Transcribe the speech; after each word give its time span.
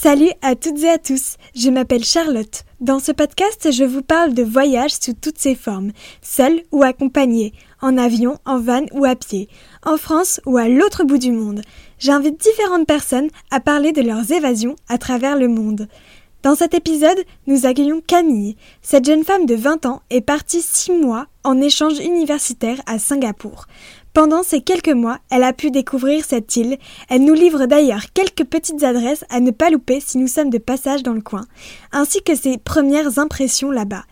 Salut 0.00 0.30
à 0.42 0.54
toutes 0.54 0.78
et 0.84 0.90
à 0.90 0.98
tous, 0.98 1.34
je 1.56 1.70
m'appelle 1.70 2.04
Charlotte. 2.04 2.62
Dans 2.78 3.00
ce 3.00 3.10
podcast, 3.10 3.72
je 3.72 3.82
vous 3.82 4.02
parle 4.02 4.32
de 4.32 4.44
voyages 4.44 4.92
sous 4.92 5.12
toutes 5.12 5.38
ses 5.38 5.56
formes, 5.56 5.90
seul 6.22 6.62
ou 6.70 6.84
accompagné, 6.84 7.52
en 7.82 7.98
avion, 7.98 8.38
en 8.44 8.60
van 8.60 8.86
ou 8.92 9.04
à 9.04 9.16
pied, 9.16 9.48
en 9.84 9.96
France 9.96 10.40
ou 10.46 10.56
à 10.56 10.68
l'autre 10.68 11.02
bout 11.02 11.18
du 11.18 11.32
monde. 11.32 11.62
J'invite 11.98 12.40
différentes 12.40 12.86
personnes 12.86 13.26
à 13.50 13.58
parler 13.58 13.90
de 13.90 14.02
leurs 14.02 14.30
évasions 14.30 14.76
à 14.88 14.98
travers 14.98 15.36
le 15.36 15.48
monde. 15.48 15.88
Dans 16.44 16.54
cet 16.54 16.74
épisode, 16.74 17.18
nous 17.48 17.66
accueillons 17.66 18.00
Camille. 18.00 18.56
Cette 18.80 19.04
jeune 19.04 19.24
femme 19.24 19.46
de 19.46 19.56
20 19.56 19.84
ans 19.86 20.02
est 20.10 20.20
partie 20.20 20.62
6 20.62 20.92
mois 20.92 21.26
en 21.42 21.60
échange 21.60 21.98
universitaire 21.98 22.80
à 22.86 23.00
Singapour. 23.00 23.66
Pendant 24.14 24.42
ces 24.42 24.60
quelques 24.62 24.88
mois, 24.88 25.18
elle 25.30 25.44
a 25.44 25.52
pu 25.52 25.70
découvrir 25.70 26.24
cette 26.24 26.56
île. 26.56 26.78
Elle 27.08 27.24
nous 27.24 27.34
livre 27.34 27.66
d'ailleurs 27.66 28.12
quelques 28.14 28.44
petites 28.44 28.82
adresses 28.82 29.24
à 29.28 29.40
ne 29.40 29.50
pas 29.50 29.70
louper 29.70 30.00
si 30.00 30.18
nous 30.18 30.26
sommes 30.26 30.50
de 30.50 30.58
passage 30.58 31.02
dans 31.02 31.12
le 31.12 31.20
coin, 31.20 31.46
ainsi 31.92 32.22
que 32.22 32.34
ses 32.34 32.58
premières 32.58 33.18
impressions 33.18 33.70
là-bas. 33.70 34.04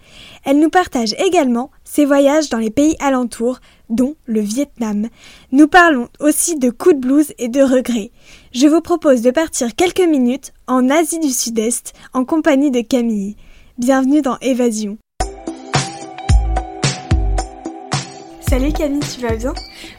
Elle 0.45 0.61
nous 0.61 0.71
partage 0.71 1.15
également 1.19 1.71
ses 1.85 2.05
voyages 2.05 2.51
dans 2.51 2.59
les 2.59 2.71
pays 2.71 2.97
alentours, 3.01 3.59
dont 3.89 4.15
le 4.27 4.41
Vietnam. 4.41 5.09
Nous 5.53 5.69
parlons 5.69 6.09
aussi 6.21 6.59
de 6.59 6.71
coups 6.71 6.97
de 6.97 7.01
blues 7.01 7.33
et 7.39 7.49
de 7.49 7.63
regrets. 7.63 8.11
Je 8.53 8.67
vous 8.67 8.81
propose 8.81 9.23
de 9.23 9.31
partir 9.31 9.75
quelques 9.75 10.01
minutes 10.01 10.53
en 10.67 10.91
Asie 10.91 11.21
du 11.21 11.31
Sud-Est 11.31 11.95
en 12.13 12.25
compagnie 12.25 12.71
de 12.71 12.81
Camille. 12.81 13.37
Bienvenue 13.79 14.23
dans 14.23 14.39
Évasion. 14.41 14.99
Salut 18.49 18.73
Camille, 18.73 19.01
tu 19.01 19.21
vas 19.21 19.35
bien? 19.35 19.55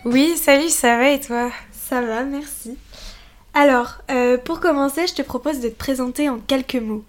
Oui, 0.06 0.38
salut, 0.38 0.70
ça 0.70 0.98
va 0.98 1.10
et 1.10 1.20
toi? 1.20 1.52
Ça 1.72 2.02
va, 2.02 2.24
merci. 2.24 2.78
Alors, 3.54 3.96
euh, 4.10 4.38
pour 4.38 4.62
commencer, 4.62 5.06
je 5.06 5.16
te 5.16 5.22
propose 5.22 5.60
de 5.60 5.68
te 5.68 5.76
présenter 5.76 6.30
en 6.30 6.40
quelques 6.40 6.76
mots. 6.76 7.04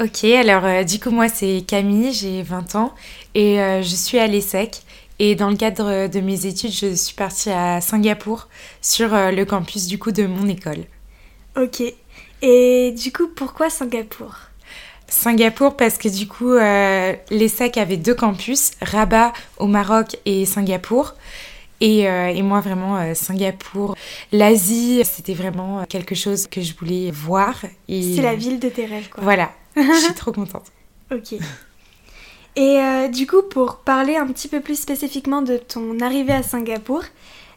Ok, 0.00 0.24
alors 0.24 0.64
euh, 0.64 0.82
du 0.82 0.98
coup 0.98 1.10
moi 1.10 1.28
c'est 1.28 1.62
Camille, 1.66 2.12
j'ai 2.12 2.42
20 2.42 2.74
ans 2.74 2.94
et 3.34 3.60
euh, 3.60 3.82
je 3.82 3.94
suis 3.94 4.18
à 4.18 4.26
l'ESSEC. 4.26 4.80
Et 5.18 5.34
dans 5.34 5.50
le 5.50 5.56
cadre 5.56 6.08
de 6.08 6.20
mes 6.20 6.46
études, 6.46 6.72
je 6.72 6.94
suis 6.94 7.14
partie 7.14 7.50
à 7.50 7.80
Singapour 7.80 8.48
sur 8.80 9.10
le 9.10 9.44
campus 9.44 9.86
du 9.86 9.98
coup 9.98 10.10
de 10.10 10.26
mon 10.26 10.48
école. 10.48 10.84
Ok. 11.56 11.82
Et 12.40 12.92
du 12.92 13.12
coup, 13.12 13.28
pourquoi 13.28 13.70
Singapour? 13.70 14.34
Singapour 15.12 15.76
parce 15.76 15.98
que 15.98 16.08
du 16.08 16.26
coup, 16.26 16.52
euh, 16.52 17.14
l'ESSEC 17.30 17.76
avait 17.76 17.98
deux 17.98 18.14
campus, 18.14 18.70
Rabat 18.80 19.32
au 19.58 19.66
Maroc 19.66 20.16
et 20.24 20.46
Singapour. 20.46 21.14
Et, 21.80 22.08
euh, 22.08 22.28
et 22.28 22.42
moi, 22.42 22.60
vraiment, 22.60 22.96
euh, 22.96 23.12
Singapour, 23.14 23.94
l'Asie, 24.30 25.02
c'était 25.04 25.34
vraiment 25.34 25.84
quelque 25.84 26.14
chose 26.14 26.46
que 26.46 26.60
je 26.62 26.72
voulais 26.74 27.10
voir. 27.10 27.60
C'est 27.88 28.22
la 28.22 28.34
ville 28.34 28.58
de 28.58 28.68
tes 28.68 28.86
rêves, 28.86 29.10
quoi. 29.10 29.22
Voilà, 29.22 29.52
je 29.76 30.04
suis 30.04 30.14
trop 30.14 30.32
contente. 30.32 30.66
Ok. 31.12 31.34
Et 32.56 33.08
du 33.10 33.26
coup, 33.26 33.42
pour 33.42 33.78
parler 33.78 34.16
un 34.16 34.26
petit 34.26 34.48
peu 34.48 34.60
plus 34.60 34.78
spécifiquement 34.80 35.42
de 35.42 35.56
ton 35.56 36.00
arrivée 36.00 36.34
à 36.34 36.42
Singapour, 36.42 37.02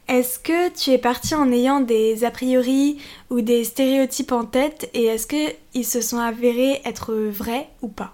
est-ce 0.07 0.37
que 0.37 0.69
tu 0.69 0.91
es 0.91 0.97
parti 0.97 1.33
en 1.33 1.51
ayant 1.51 1.79
des 1.79 2.23
a 2.25 2.31
priori 2.31 2.97
ou 3.31 3.41
des 3.41 3.63
stéréotypes 3.63 4.31
en 4.31 4.45
tête 4.45 4.89
et 4.93 5.05
est-ce 5.05 5.25
qu'ils 5.25 5.85
se 5.85 6.01
sont 6.01 6.19
avérés 6.19 6.81
être 6.85 7.13
vrais 7.13 7.67
ou 7.81 7.87
pas? 7.87 8.13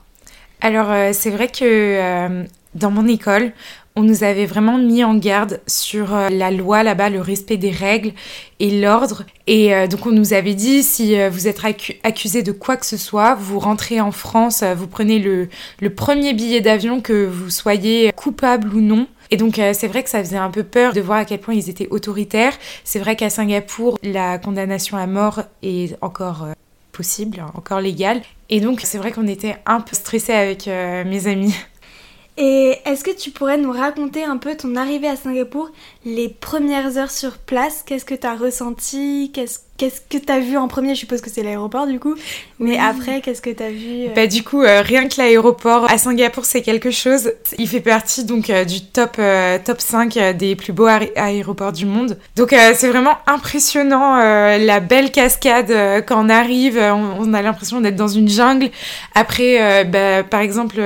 Alors 0.61 0.89
euh, 0.89 1.09
c'est 1.11 1.31
vrai 1.31 1.47
que 1.47 1.63
euh, 1.65 2.43
dans 2.75 2.91
mon 2.91 3.07
école, 3.07 3.51
on 3.97 4.03
nous 4.03 4.23
avait 4.23 4.45
vraiment 4.45 4.77
mis 4.77 5.03
en 5.03 5.15
garde 5.15 5.59
sur 5.67 6.15
euh, 6.15 6.29
la 6.29 6.49
loi 6.49 6.83
là-bas, 6.83 7.09
le 7.09 7.19
respect 7.19 7.57
des 7.57 7.71
règles 7.71 8.13
et 8.61 8.79
l'ordre. 8.79 9.25
Et 9.47 9.87
donc 9.89 10.05
on 10.05 10.11
nous 10.11 10.31
avait 10.31 10.53
dit, 10.53 10.83
si 10.83 11.17
vous 11.27 11.49
êtes 11.49 11.59
accusé 12.03 12.41
de 12.41 12.53
quoi 12.53 12.77
que 12.77 12.85
ce 12.85 12.95
soit, 12.95 13.35
vous 13.35 13.59
rentrez 13.59 13.99
en 13.99 14.11
France, 14.11 14.63
vous 14.63 14.87
prenez 14.87 15.19
le, 15.19 15.49
le 15.81 15.89
premier 15.93 16.33
billet 16.33 16.61
d'avion, 16.61 17.01
que 17.01 17.25
vous 17.25 17.49
soyez 17.49 18.13
coupable 18.13 18.73
ou 18.73 18.79
non. 18.79 19.07
Et 19.31 19.37
donc 19.37 19.57
euh, 19.57 19.71
c'est 19.73 19.87
vrai 19.87 20.03
que 20.03 20.09
ça 20.09 20.19
faisait 20.19 20.37
un 20.37 20.51
peu 20.51 20.63
peur 20.63 20.93
de 20.93 20.99
voir 20.99 21.19
à 21.19 21.25
quel 21.25 21.39
point 21.39 21.53
ils 21.53 21.69
étaient 21.69 21.87
autoritaires. 21.89 22.53
C'est 22.83 22.99
vrai 22.99 23.15
qu'à 23.15 23.29
Singapour, 23.29 23.97
la 24.03 24.37
condamnation 24.37 24.97
à 24.97 25.07
mort 25.07 25.43
est 25.63 25.97
encore 26.01 26.43
euh, 26.43 26.53
possible, 26.91 27.43
encore 27.55 27.79
légale. 27.79 28.21
Et 28.49 28.59
donc 28.59 28.81
c'est 28.83 28.97
vrai 28.97 29.13
qu'on 29.13 29.27
était 29.27 29.55
un 29.65 29.79
peu 29.79 29.95
stressés 29.95 30.33
avec 30.33 30.67
euh, 30.67 31.05
mes 31.05 31.27
amis. 31.27 31.55
Et 32.37 32.77
est-ce 32.85 33.03
que 33.03 33.15
tu 33.15 33.29
pourrais 33.31 33.57
nous 33.57 33.71
raconter 33.71 34.23
un 34.23 34.37
peu 34.37 34.55
ton 34.55 34.75
arrivée 34.75 35.07
à 35.07 35.15
Singapour, 35.15 35.69
les 36.05 36.29
premières 36.29 36.97
heures 36.97 37.11
sur 37.11 37.37
place 37.37 37.83
Qu'est-ce 37.85 38.05
que 38.05 38.15
tu 38.15 38.27
as 38.27 38.35
ressenti 38.35 39.31
Qu'est-ce 39.33 39.59
Qu'est-ce 39.81 39.99
que 39.99 40.23
tu 40.23 40.31
as 40.31 40.39
vu 40.39 40.57
en 40.57 40.67
premier? 40.67 40.93
Je 40.93 40.99
suppose 40.99 41.21
que 41.21 41.31
c'est 41.31 41.41
l'aéroport 41.41 41.87
du 41.87 41.99
coup. 41.99 42.13
Mais 42.59 42.77
après, 42.77 43.19
qu'est-ce 43.21 43.41
que 43.41 43.49
tu 43.49 43.63
as 43.63 43.71
vu 43.71 44.03
euh? 44.03 44.13
Bah 44.15 44.27
du 44.27 44.43
coup, 44.43 44.61
euh, 44.61 44.83
rien 44.83 45.07
que 45.07 45.15
l'aéroport 45.17 45.89
à 45.89 45.97
Singapour, 45.97 46.45
c'est 46.45 46.61
quelque 46.61 46.91
chose. 46.91 47.33
Il 47.57 47.67
fait 47.67 47.79
partie 47.79 48.23
donc 48.23 48.51
euh, 48.51 48.63
du 48.63 48.81
top 48.81 49.19
top 49.65 49.81
5 49.81 50.35
des 50.37 50.55
plus 50.55 50.71
beaux 50.71 50.85
aéroports 51.15 51.71
du 51.71 51.87
monde. 51.87 52.19
Donc 52.35 52.51
c'est 52.51 52.89
vraiment 52.89 53.17
impressionnant 53.25 54.17
la 54.17 54.79
belle 54.81 55.11
cascade 55.11 55.73
quand 56.05 56.23
on 56.23 56.29
arrive, 56.29 56.77
on, 56.77 57.33
a 57.33 57.41
l'impression 57.41 57.81
d'être 57.81 57.95
dans 57.95 58.07
une 58.07 58.29
jungle. 58.29 58.69
Après 59.15 59.83
bah, 59.85 60.21
par 60.21 60.41
exemple, 60.41 60.79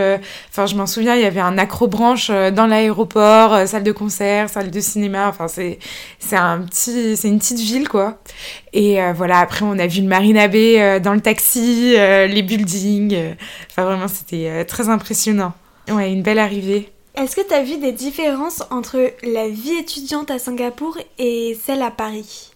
enfin 0.50 0.68
je 0.68 0.76
m'en 0.76 0.88
souviens, 0.88 1.16
il 1.16 1.22
y 1.22 1.26
avait 1.26 1.42
un 1.42 1.58
acrobranche 1.58 2.30
dans 2.30 2.66
l'aéroport, 2.66 3.68
salle 3.68 3.84
de 3.84 3.92
concert, 3.92 4.48
salle 4.48 4.72
de 4.72 4.80
cinéma, 4.80 5.05
enfin 5.14 5.48
c'est 5.48 5.80
c'est 6.20 6.36
un 6.36 6.62
petit 6.62 7.16
c'est 7.18 7.28
une 7.28 7.40
petite 7.40 7.60
ville 7.60 7.88
quoi. 7.88 8.20
Et 8.76 9.02
euh, 9.02 9.14
voilà, 9.14 9.40
après, 9.40 9.64
on 9.64 9.80
a 9.80 9.88
vu 9.88 10.02
le 10.02 10.08
Marina 10.08 10.48
Bay 10.50 10.82
euh, 10.82 11.00
dans 11.00 11.14
le 11.14 11.22
taxi, 11.22 11.94
euh, 11.96 12.28
les 12.28 12.44
buildings. 12.44 13.36
Enfin, 13.72 13.86
vraiment, 13.86 14.10
c'était 14.10 14.66
très 14.66 14.90
impressionnant. 14.90 15.54
Ouais, 15.90 16.12
une 16.12 16.22
belle 16.22 16.40
arrivée. 16.40 16.90
Est-ce 17.16 17.38
que 17.38 17.48
tu 17.48 17.54
as 17.54 17.64
vu 17.64 17.78
des 17.78 17.94
différences 17.94 18.64
entre 18.72 19.12
la 19.24 19.48
vie 19.48 19.76
étudiante 19.80 20.30
à 20.30 20.40
Singapour 20.40 20.98
et 21.18 21.58
celle 21.66 21.82
à 21.82 21.92
Paris? 21.92 22.52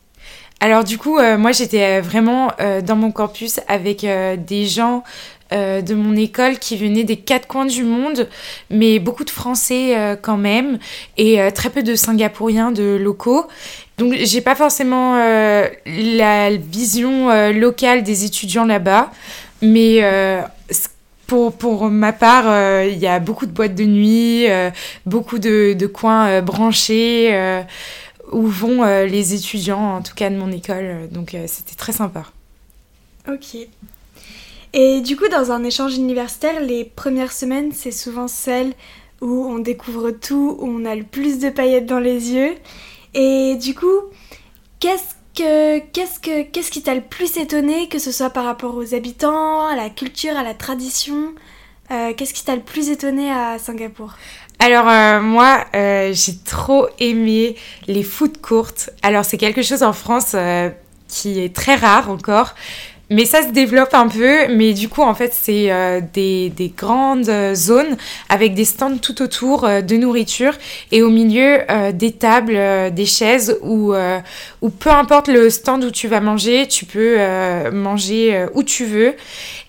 Alors 0.60 0.84
du 0.84 0.98
coup, 0.98 1.18
moi 1.38 1.54
j'étais 1.54 2.02
vraiment 2.02 2.52
dans 2.84 2.98
mon 2.98 3.14
campus 3.14 3.62
avec 3.70 4.02
des 4.02 4.66
gens 4.66 5.06
de 5.52 5.94
mon 5.94 6.16
école 6.16 6.60
qui 6.60 6.78
venaient 6.78 7.04
des 7.04 7.18
quatre 7.18 7.48
coins 7.48 7.66
du 7.66 7.84
monde, 7.84 8.28
mais 8.70 9.00
beaucoup 9.00 9.24
de 9.24 9.30
Français 9.30 10.18
quand 10.22 10.38
même, 10.38 10.80
et 11.18 11.40
très 11.54 11.70
peu 11.70 11.84
de 11.84 11.96
Singapouriens 11.96 12.72
de 12.72 12.98
locaux. 13.02 13.48
Donc 14.00 14.14
j'ai 14.14 14.40
pas 14.40 14.56
forcément 14.56 15.18
euh, 15.18 15.68
la 15.86 16.56
vision 16.56 17.30
euh, 17.30 17.52
locale 17.52 18.02
des 18.02 18.24
étudiants 18.24 18.66
là-bas, 18.66 19.12
mais 19.62 19.98
euh, 20.04 20.42
pour, 21.28 21.52
pour 21.52 21.90
ma 21.90 22.14
part, 22.14 22.46
il 22.86 22.98
y 22.98 23.08
a 23.08 23.20
beaucoup 23.20 23.46
de 23.46 23.52
boîtes 23.52 23.76
de 23.76 23.84
nuit, 23.84 24.48
beaucoup 25.06 25.38
de, 25.38 25.74
de 25.74 25.86
coins 25.86 26.42
branchés 26.42 27.62
où 28.32 28.48
vont 28.48 28.84
les 29.04 29.36
étudiants, 29.36 29.98
en 29.98 30.02
tout 30.02 30.16
cas 30.16 30.30
de 30.32 30.38
mon 30.38 30.52
école. 30.52 31.10
Donc 31.12 31.36
c'était 31.46 31.76
très 31.76 31.92
sympa. 31.92 32.24
Ok. 33.28 33.68
Et 34.74 35.02
du 35.02 35.18
coup, 35.18 35.28
dans 35.30 35.52
un 35.52 35.64
échange 35.64 35.96
universitaire, 35.96 36.62
les 36.62 36.86
premières 36.86 37.32
semaines, 37.32 37.72
c'est 37.74 37.92
souvent 37.92 38.28
celles 38.28 38.74
où 39.22 39.46
on 39.46 39.60
découvre 39.60 40.12
tout, 40.12 40.58
où 40.60 40.68
on 40.68 40.86
a 40.86 40.96
le 40.96 41.04
plus 41.04 41.40
de 41.40 41.50
paillettes 41.50 41.88
dans 41.88 42.00
les 42.00 42.32
yeux. 42.32 42.56
Et 43.14 43.56
du 43.56 43.74
coup, 43.74 44.02
qu'est-ce 44.80 45.16
que, 45.36 45.80
qu'est-ce 45.80 46.20
que, 46.20 46.44
qu'est-ce 46.44 46.72
qui 46.72 46.84
t'a 46.84 46.94
le 46.94 47.02
plus 47.02 47.38
étonné, 47.38 47.88
que 47.90 48.00
ce 48.00 48.12
soit 48.12 48.30
par 48.30 48.46
rapport 48.46 48.76
aux 48.76 48.94
habitants, 48.94 49.66
à 49.66 49.76
la 49.76 49.90
culture, 49.90 50.38
à 50.38 50.44
la 50.44 50.54
tradition 50.54 51.34
euh, 51.92 52.14
Qu'est-ce 52.16 52.34
qui 52.34 52.46
t'a 52.46 52.56
le 52.56 52.62
plus 52.62 52.90
étonné 52.90 53.32
à 53.32 53.58
Singapour? 53.58 54.14
Alors 54.60 54.88
euh, 54.88 55.22
moi, 55.22 55.66
euh, 55.76 56.12
j'ai 56.14 56.38
trop 56.38 56.88
aimé 57.00 57.56
les 57.88 58.04
foot 58.04 58.40
courtes. 58.40 58.92
Alors 59.02 59.26
c'est 59.26 59.38
quelque 59.38 59.64
chose 59.64 59.82
en 59.82 59.94
France 59.94 60.36
qui 61.08 61.40
est 61.40 61.54
très 61.54 61.76
rare 61.76 62.10
encore. 62.10 62.54
Mais 63.12 63.26
ça 63.26 63.42
se 63.42 63.48
développe 63.48 63.96
un 63.96 64.08
peu, 64.08 64.48
mais 64.50 64.74
du 64.74 64.88
coup, 64.88 65.02
en 65.02 65.16
fait, 65.16 65.34
c'est 65.34 65.72
euh, 65.72 66.00
des, 66.14 66.52
des, 66.52 66.68
grandes 66.70 67.32
zones 67.56 67.98
avec 68.30 68.54
des 68.54 68.66
stands 68.66 68.98
tout 68.98 69.24
autour 69.24 69.64
euh, 69.64 69.82
de 69.82 69.96
nourriture 69.96 70.54
et 70.92 71.02
au 71.02 71.10
milieu 71.10 71.60
euh, 71.72 71.92
des 71.92 72.12
tables, 72.12 72.60
des 72.94 73.06
chaises 73.08 73.58
où, 73.64 73.94
où 74.62 74.70
peu 74.70 74.92
importe 74.92 75.28
le 75.28 75.50
stand 75.50 75.84
où 75.84 75.92
tu 75.92 76.08
vas 76.08 76.22
manger, 76.22 76.68
tu 76.68 76.86
peux 76.86 77.18
manger 77.72 78.46
où 78.54 78.64
tu 78.64 78.86
veux. 78.86 79.16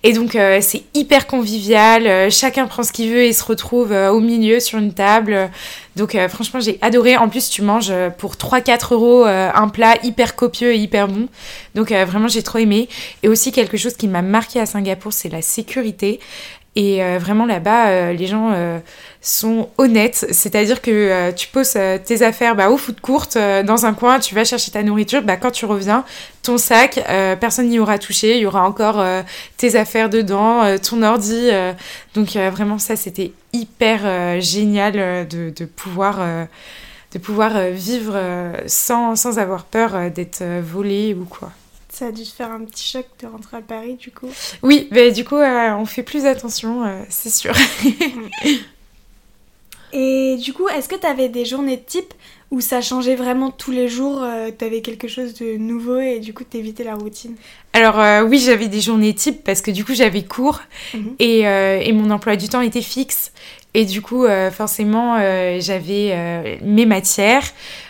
Et 0.03 0.13
donc, 0.13 0.37
c'est 0.61 0.83
hyper 0.93 1.27
convivial, 1.27 2.31
chacun 2.31 2.67
prend 2.67 2.83
ce 2.83 2.91
qu'il 2.91 3.09
veut 3.09 3.23
et 3.23 3.33
se 3.33 3.43
retrouve 3.43 3.91
au 3.91 4.19
milieu 4.19 4.59
sur 4.59 4.79
une 4.79 4.93
table. 4.93 5.49
Donc 5.95 6.15
euh, 6.15 6.29
franchement, 6.29 6.59
j'ai 6.59 6.77
adoré. 6.81 7.17
En 7.17 7.29
plus, 7.29 7.49
tu 7.49 7.61
manges 7.61 7.89
euh, 7.91 8.09
pour 8.09 8.35
3-4 8.35 8.93
euros 8.93 9.25
euh, 9.25 9.49
un 9.53 9.67
plat 9.67 9.95
hyper 10.03 10.35
copieux 10.35 10.73
et 10.73 10.77
hyper 10.77 11.07
bon. 11.07 11.27
Donc 11.75 11.91
vraiment, 11.91 12.27
j'ai 12.27 12.43
trop 12.43 12.59
aimé. 12.59 12.87
Et 13.23 13.27
aussi 13.27 13.51
quelque 13.51 13.77
chose 13.77 13.95
qui 13.95 14.07
m'a 14.07 14.21
marqué 14.21 14.59
à 14.59 14.65
Singapour, 14.65 15.13
c'est 15.13 15.29
la 15.29 15.41
sécurité. 15.41 16.19
Et 16.77 17.01
vraiment 17.17 17.45
là-bas, 17.45 18.13
les 18.13 18.27
gens 18.27 18.53
sont 19.21 19.69
honnêtes, 19.77 20.25
c'est-à-dire 20.31 20.81
que 20.81 21.31
tu 21.31 21.47
poses 21.47 21.77
tes 22.05 22.23
affaires 22.23 22.55
bah, 22.55 22.69
au 22.71 22.77
foot 22.77 22.99
courte 23.01 23.37
dans 23.37 23.85
un 23.85 23.93
coin, 23.93 24.19
tu 24.19 24.33
vas 24.33 24.43
chercher 24.43 24.71
ta 24.71 24.81
nourriture, 24.81 25.21
bah, 25.21 25.37
quand 25.37 25.51
tu 25.51 25.65
reviens, 25.65 26.03
ton 26.41 26.57
sac, 26.57 26.99
personne 27.39 27.69
n'y 27.69 27.77
aura 27.77 27.99
touché, 27.99 28.37
il 28.37 28.41
y 28.41 28.45
aura 28.47 28.67
encore 28.67 29.05
tes 29.57 29.75
affaires 29.75 30.09
dedans, 30.09 30.75
ton 30.79 31.03
ordi. 31.03 31.49
donc 32.15 32.35
vraiment 32.35 32.79
ça, 32.79 32.95
c'était 32.95 33.31
hyper 33.53 34.41
génial 34.41 35.27
de, 35.27 35.51
de, 35.55 35.65
pouvoir 35.65 36.47
de 37.11 37.19
pouvoir 37.19 37.55
euh, 37.55 37.71
vivre 37.71 38.13
euh, 38.15 38.53
sans, 38.67 39.15
sans 39.15 39.39
avoir 39.39 39.65
peur 39.65 39.95
euh, 39.95 40.09
d'être 40.09 40.43
volé 40.61 41.13
ou 41.13 41.25
quoi. 41.25 41.51
Ça 41.89 42.07
a 42.07 42.11
dû 42.11 42.23
te 42.23 42.29
faire 42.29 42.51
un 42.51 42.63
petit 42.63 42.87
choc 42.87 43.05
de 43.21 43.27
rentrer 43.27 43.57
à 43.57 43.61
Paris 43.61 43.95
du 43.95 44.11
coup 44.11 44.29
Oui, 44.63 44.87
mais 44.91 45.11
du 45.11 45.25
coup 45.25 45.35
on 45.35 45.85
fait 45.85 46.03
plus 46.03 46.25
attention, 46.25 46.83
c'est 47.09 47.29
sûr. 47.29 47.53
Et 49.93 50.37
du 50.37 50.53
coup, 50.53 50.67
est-ce 50.67 50.87
que 50.87 50.95
tu 50.95 51.05
avais 51.05 51.29
des 51.29 51.45
journées 51.45 51.81
type 51.81 52.13
où 52.49 52.59
ça 52.59 52.81
changeait 52.81 53.15
vraiment 53.15 53.49
tous 53.49 53.71
les 53.71 53.87
jours 53.87 54.25
Tu 54.57 54.65
avais 54.65 54.81
quelque 54.81 55.07
chose 55.07 55.33
de 55.35 55.55
nouveau 55.57 55.99
et 55.99 56.19
du 56.19 56.33
coup 56.33 56.43
t'évitais 56.43 56.83
la 56.83 56.95
routine? 56.95 57.35
Alors 57.71 58.27
oui, 58.27 58.39
j'avais 58.39 58.67
des 58.67 58.81
journées 58.81 59.13
type 59.13 59.41
parce 59.45 59.61
que 59.61 59.71
du 59.71 59.85
coup 59.85 59.93
j'avais 59.93 60.23
cours 60.23 60.59
mhm. 60.93 61.15
et, 61.19 61.39
et, 61.41 61.93
mon 61.93 62.09
emploi 62.11 62.35
du 62.35 62.49
temps 62.49 62.59
était 62.59 62.81
fixe. 62.81 63.31
Et 63.73 63.85
du 63.85 64.01
coup, 64.01 64.25
euh, 64.25 64.51
forcément, 64.51 65.15
euh, 65.17 65.59
j'avais 65.61 66.11
euh, 66.11 66.57
mes 66.61 66.85
matières. 66.85 67.45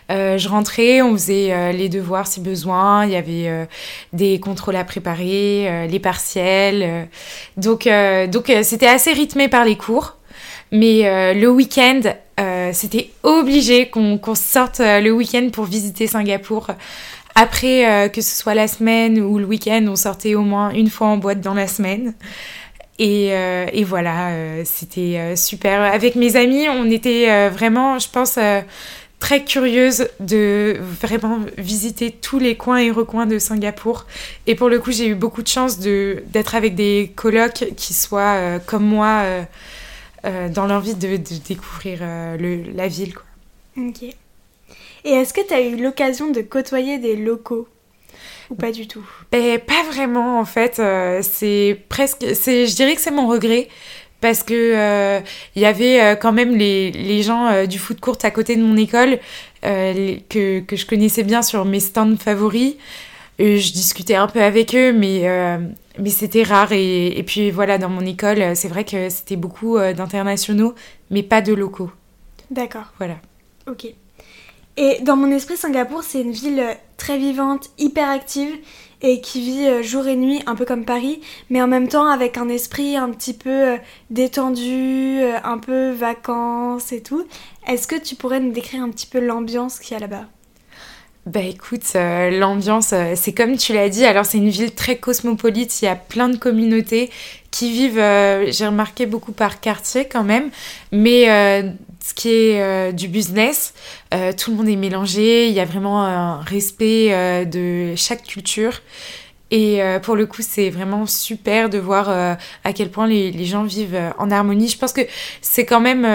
je 0.10 0.48
rentrais, 0.48 1.02
on 1.02 1.14
faisait 1.14 1.74
les 1.74 1.90
devoirs 1.90 2.28
si 2.28 2.40
besoin. 2.42 3.06
Il 3.06 3.12
y 3.12 3.16
avait 3.16 3.68
des 4.14 4.40
contrôles 4.40 4.76
à 4.76 4.84
préparer, 4.84 5.88
les 5.88 6.00
partiels. 6.00 7.08
donc, 7.56 7.88
donc 8.30 8.52
c'était 8.64 8.88
assez 8.88 9.14
rythmé 9.14 9.48
par 9.48 9.64
les 9.64 9.78
cours. 9.78 10.18
Mais 10.72 11.34
le 11.34 11.48
week-end, 11.48 12.02
c'était 12.74 13.10
obligé 13.24 13.90
qu'on 13.90 14.20
sorte 14.36 14.80
le 14.80 15.10
week-end 15.12 15.50
pour 15.52 15.66
visiter 15.66 16.08
Singapour. 16.08 16.68
Après, 17.36 18.10
que 18.14 18.22
ce 18.22 18.36
soit 18.36 18.54
la 18.54 18.68
semaine 18.68 19.20
ou 19.20 19.38
le 19.38 19.46
week-end, 19.46 19.86
on 19.90 19.96
sortait 19.96 20.36
au 20.36 20.44
moins 20.44 20.72
une 20.72 20.90
fois 20.90 21.08
en 21.08 21.18
boîte 21.18 21.42
dans 21.42 21.54
la 21.54 21.68
semaine. 21.68 22.14
Euh, 23.02 23.68
et, 23.72 23.84
voilà, 23.84 24.30
euh, 24.30 24.62
c'était 24.66 25.18
euh, 25.18 25.36
super. 25.36 25.82
Avec 25.82 26.16
mes 26.16 26.36
amis, 26.36 26.68
on 26.70 26.90
était 26.90 27.50
vraiment, 27.50 28.00
je 28.00 28.10
pense, 28.10 28.38
très 29.20 29.44
curieuse 29.44 30.08
de 30.20 30.78
vraiment 31.02 31.40
visiter 31.58 32.12
tous 32.12 32.40
les 32.40 32.56
coins 32.56 32.78
et 32.78 32.92
recoins 32.92 33.26
de 33.26 33.40
Singapour. 33.40 34.06
Et 34.48 34.56
pour 34.56 34.70
le 34.70 34.80
coup, 34.80 34.92
j'ai 34.92 35.08
eu 35.08 35.16
beaucoup 35.16 35.42
de 35.42 35.48
chance 35.48 35.80
d'être 35.80 36.56
avec 36.56 36.76
des 36.76 37.12
colocs 37.16 37.66
qui 37.76 37.94
soient 37.94 38.60
comme 38.66 38.86
moi 38.86 39.24
dans 40.24 40.68
l'envie 40.68 40.96
de, 40.96 41.18
découvrir 41.18 42.02
la 42.02 42.88
ville. 42.88 43.14
Quoi. 43.14 43.26
Ok. 43.78 44.04
Et 45.04 45.10
est-ce 45.10 45.34
que 45.34 45.46
tu 45.46 45.54
as 45.54 45.62
eu 45.62 45.78
l'occasion 45.78 46.32
de 46.32 46.42
côtoyer 46.42 47.00
des 47.00 47.16
locaux? 47.16 47.68
Ou 48.50 48.56
pas 48.56 48.72
du 48.72 48.88
tout? 48.88 49.06
Ben, 49.32 49.60
Pas 49.60 49.84
vraiment 49.90 50.40
en 50.40 50.46
fait. 50.46 50.80
Euh, 50.80 51.22
c'est 51.24 51.80
presque. 51.90 52.22
Je 52.22 52.76
dirais 52.76 52.96
que 52.96 53.02
c'est 53.02 53.12
mon 53.12 53.28
regret 53.28 53.70
parce 54.20 54.44
que 54.44 54.54
il 54.54 54.78
euh, 54.78 55.20
y 55.56 55.66
avait 55.66 56.02
euh, 56.02 56.16
quand 56.16 56.34
même 56.34 56.56
les, 56.56 56.92
les 56.92 57.24
gens 57.24 57.66
du 57.66 57.80
foot 57.80 58.00
court 58.00 58.18
à 58.24 58.32
côté 58.32 58.56
de 58.56 58.62
mon 58.62 58.78
école 58.78 59.20
que, 59.64 60.60
que, 60.60 60.76
je 60.76 60.86
connaissais 60.86 61.24
bien 61.24 61.42
sur 61.42 61.66
mes 61.66 61.80
stands 61.80 62.18
favoris. 62.18 62.76
Je 63.42 63.74
discutais 63.74 64.16
un 64.16 64.28
peu 64.28 64.42
avec 64.42 64.76
eux, 64.76 64.94
mais, 64.94 65.26
mais 66.00 66.10
c'était 66.10 66.44
rare. 66.44 66.72
Et, 66.72 67.18
et, 67.18 67.24
puis 67.24 67.52
voilà, 67.52 67.78
dans 67.78 67.90
mon 67.90 68.06
école, 68.06 68.56
c'est 68.56 68.68
vrai 68.68 68.86
que 68.86 69.10
c'était 69.10 69.36
beaucoup 69.36 69.78
d'internationaux, 69.78 70.76
mais 71.10 71.24
pas 71.24 71.42
de 71.42 71.54
locaux. 71.54 71.92
D'accord. 72.50 72.94
Voilà. 72.98 73.16
Ok. 73.68 73.88
Et 74.78 75.00
dans 75.02 75.16
mon 75.16 75.32
esprit, 75.32 75.58
Singapour, 75.58 76.04
c'est 76.04 76.22
une 76.22 76.32
ville 76.32 76.64
très 76.98 77.18
vivante, 77.18 77.70
hyper 77.78 78.10
active 78.10 78.54
et 79.02 79.22
qui 79.22 79.42
vit 79.42 79.68
euh, 79.68 79.82
jour 79.82 80.08
et 80.08 80.16
nuit, 80.16 80.42
un 80.46 80.56
peu 80.56 80.66
comme 80.66 80.86
Paris, 80.86 81.22
mais 81.50 81.62
en 81.62 81.68
même 81.68 81.88
temps 81.88 82.08
avec 82.08 82.38
un 82.38 82.50
esprit 82.50 82.96
un 82.96 83.10
petit 83.10 83.34
peu 83.34 83.74
euh, 83.74 83.78
détendu, 84.10 85.20
euh, 85.22 85.38
un 85.44 85.58
peu 85.58 85.92
vacances 85.92 86.92
et 86.92 87.02
tout. 87.02 87.26
Est-ce 87.68 87.88
que 87.88 87.96
tu 87.96 88.16
pourrais 88.16 88.40
nous 88.40 88.52
décrire 88.52 88.84
un 88.84 88.90
petit 88.90 89.08
peu 89.08 89.20
l'ambiance 89.20 89.80
qu'il 89.80 89.94
y 89.94 89.98
a 89.98 90.00
là-bas? 90.00 90.28
Bah 91.28 91.42
écoute, 91.42 91.94
l'ambiance, 91.94 92.96
c'est 93.16 93.34
comme 93.34 93.56
tu 93.56 93.74
l'as 93.74 93.90
dit, 93.90 94.06
alors 94.06 94.26
c'est 94.26 94.40
une 94.40 94.50
ville 94.50 94.74
très 94.74 94.98
cosmopolite, 94.98 95.82
il 95.82 95.86
y 95.86 95.88
a 95.88 95.96
plein 95.96 96.30
de 96.30 96.38
communautés 96.38 97.12
qui 97.52 97.72
vivent, 97.72 98.02
j'ai 98.50 98.66
remarqué 98.66 99.06
beaucoup 99.06 99.32
par 99.32 99.60
quartier 99.60 100.06
quand 100.06 100.24
même, 100.24 100.50
mais 100.92 101.28
ce 102.04 102.14
qui 102.14 102.30
est 102.30 102.62
euh, 102.62 102.92
du 102.92 103.08
business, 103.08 103.74
euh, 104.14 104.34
tout 104.34 104.52
le 104.52 104.58
monde 104.58 104.68
est 104.68 104.76
mélangé, 104.76 105.48
il 105.48 105.54
y 105.54 105.60
a 105.60 105.66
vraiment 105.66 106.04
un 106.04 106.42
respect 106.42 107.14
euh, 107.14 107.46
de 107.46 107.96
chaque 107.96 108.24
culture. 108.24 108.82
Et 109.54 109.82
pour 110.04 110.16
le 110.16 110.26
coup, 110.26 110.42
c'est 110.42 110.70
vraiment 110.70 111.06
super 111.06 111.70
de 111.70 111.78
voir 111.78 112.10
à 112.10 112.74
quel 112.74 112.90
point 112.90 113.06
les, 113.06 113.46
gens 113.46 113.64
vivent 113.64 114.00
en 114.18 114.32
harmonie. 114.32 114.70
Je 114.70 114.78
pense 114.78 114.94
que 114.94 115.02
c'est 115.42 115.66
quand 115.66 115.82
même 115.82 116.08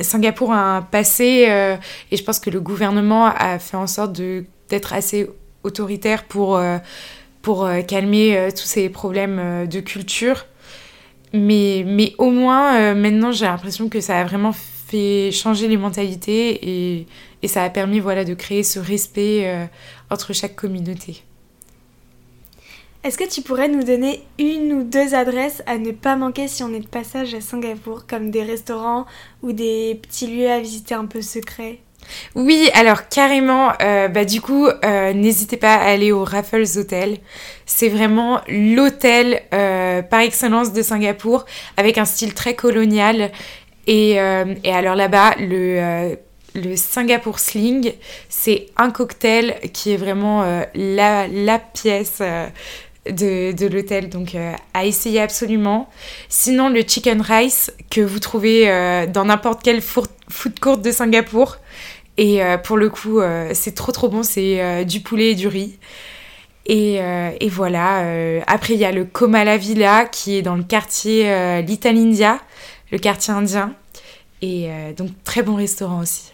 Singapour 0.00 0.52
a 0.52 0.76
un 0.76 0.82
passé 0.82 1.78
et 2.10 2.16
je 2.16 2.24
pense 2.24 2.38
que 2.38 2.48
le 2.48 2.60
gouvernement 2.60 3.26
a 3.26 3.58
fait 3.58 3.76
en 3.76 3.86
sorte 3.86 4.18
d'être 4.70 4.94
assez 4.94 5.28
autoritaire 5.62 6.24
pour, 6.24 6.58
pour 7.42 7.68
calmer 7.86 8.48
tous 8.52 8.64
ces 8.64 8.88
problèmes 8.88 9.68
de 9.68 9.80
culture. 9.80 10.46
Mais, 11.34 11.84
mais 11.86 12.14
au 12.16 12.30
moins, 12.30 12.94
maintenant, 12.94 13.30
j'ai 13.30 13.44
l'impression 13.44 13.90
que 13.90 14.00
ça 14.00 14.18
a 14.18 14.24
vraiment 14.24 14.52
fait 14.90 15.30
changer 15.30 15.68
les 15.68 15.76
mentalités 15.76 16.68
et, 16.68 17.06
et, 17.42 17.48
ça 17.48 17.62
a 17.62 17.70
permis 17.70 18.00
voilà, 18.00 18.24
de 18.24 18.34
créer 18.34 18.62
ce 18.62 18.78
respect 18.78 19.42
euh, 19.44 19.66
entre 20.10 20.32
chaque 20.32 20.56
communauté. 20.56 21.22
Est-ce 23.02 23.16
que 23.16 23.28
tu 23.28 23.42
pourrais 23.42 23.68
nous 23.68 23.82
donner 23.82 24.22
une 24.38 24.72
ou 24.72 24.82
deux 24.82 25.14
adresses 25.14 25.62
à 25.66 25.78
ne 25.78 25.90
pas 25.90 26.16
manquer 26.16 26.48
si 26.48 26.62
on 26.62 26.72
est 26.74 26.80
de 26.80 26.88
passage 26.88 27.34
à 27.34 27.40
Singapour, 27.40 28.06
comme 28.06 28.30
des 28.30 28.42
restaurants 28.42 29.06
ou 29.42 29.52
des 29.52 29.98
petits 30.02 30.26
lieux 30.26 30.50
à 30.50 30.60
visiter 30.60 30.94
un 30.94 31.06
peu 31.06 31.22
secrets? 31.22 31.78
Oui, 32.34 32.70
alors 32.74 33.08
carrément, 33.08 33.72
euh, 33.82 34.08
bah 34.08 34.24
du 34.24 34.40
coup, 34.40 34.66
euh, 34.66 35.12
n'hésitez 35.12 35.56
pas 35.56 35.74
à 35.74 35.90
aller 35.90 36.12
au 36.12 36.24
Raffles 36.24 36.64
Hotel. 36.76 37.18
C'est 37.66 37.88
vraiment 37.88 38.40
l'hôtel 38.48 39.42
par 39.50 40.20
excellence 40.20 40.72
de 40.72 40.82
Singapour, 40.82 41.44
avec 41.76 41.98
un 41.98 42.04
style 42.04 42.34
très 42.34 42.54
colonial 42.54 43.30
euh, 43.90 44.54
et, 44.62 44.72
alors 44.72 44.94
là-bas, 44.94 45.34
le, 45.38 45.78
euh, 45.78 46.76
Singapour 46.76 47.38
Sling, 47.38 47.92
c'est 48.28 48.66
un 48.76 48.90
cocktail 48.90 49.56
qui 49.72 49.92
est 49.92 49.96
vraiment 49.96 50.42
euh, 50.42 50.62
la, 50.74 51.58
pièce 51.58 52.22
de, 53.06 53.66
l'hôtel, 53.66 54.08
donc 54.08 54.36
à 54.74 54.84
essayer 54.84 55.20
absolument. 55.20 55.88
Sinon, 56.28 56.68
le 56.68 56.82
chicken 56.82 57.20
rice 57.20 57.72
que 57.90 58.00
vous 58.00 58.18
trouvez 58.18 58.66
dans 59.12 59.24
n'importe 59.24 59.62
quel 59.62 59.80
food 59.80 60.60
court 60.60 60.78
de 60.78 60.90
Singapour. 60.90 61.56
Et 62.18 62.40
pour 62.64 62.76
le 62.76 62.90
coup, 62.90 63.20
c'est 63.52 63.74
trop 63.74 63.92
trop 63.92 64.08
bon, 64.08 64.22
c'est 64.22 64.84
du 64.84 65.00
poulet 65.00 65.30
et 65.30 65.34
du 65.34 65.48
riz. 65.48 65.78
Et, 66.66 66.96
et 66.96 67.48
voilà, 67.48 68.04
après 68.46 68.74
il 68.74 68.80
y 68.80 68.84
a 68.84 68.92
le 68.92 69.06
Komala 69.06 69.56
Villa 69.56 70.04
qui 70.04 70.36
est 70.36 70.42
dans 70.42 70.56
le 70.56 70.62
quartier 70.62 71.62
Little 71.62 71.96
India 71.96 72.38
le 72.90 72.98
quartier 72.98 73.32
indien. 73.32 73.74
Et 74.42 74.70
euh, 74.70 74.92
donc, 74.92 75.10
très 75.24 75.42
bon 75.42 75.54
restaurant 75.54 76.00
aussi. 76.00 76.32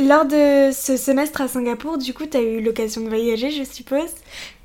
Lors 0.00 0.24
de 0.24 0.70
ce 0.72 0.96
semestre 0.96 1.40
à 1.40 1.48
Singapour, 1.48 1.98
du 1.98 2.14
coup, 2.14 2.26
tu 2.26 2.36
as 2.36 2.40
eu 2.40 2.60
l'occasion 2.62 3.02
de 3.02 3.08
voyager, 3.08 3.50
je 3.50 3.64
suppose? 3.64 4.10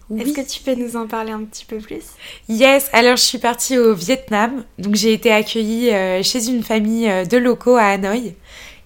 Oui. 0.10 0.22
Est-ce 0.22 0.34
que 0.34 0.48
tu 0.48 0.62
peux 0.62 0.76
nous 0.76 0.96
en 0.96 1.08
parler 1.08 1.32
un 1.32 1.44
petit 1.44 1.66
peu 1.66 1.78
plus? 1.78 2.04
Yes, 2.50 2.90
alors 2.94 3.18
je 3.18 3.24
suis 3.24 3.38
partie 3.38 3.78
au 3.78 3.94
Vietnam. 3.94 4.64
Donc 4.78 4.96
j'ai 4.96 5.14
été 5.14 5.32
accueillie 5.32 5.90
euh, 5.90 6.22
chez 6.24 6.48
une 6.48 6.64
famille 6.64 7.10
euh, 7.10 7.26
de 7.26 7.38
locaux 7.38 7.76
à 7.76 7.86
Hanoï. 7.86 8.36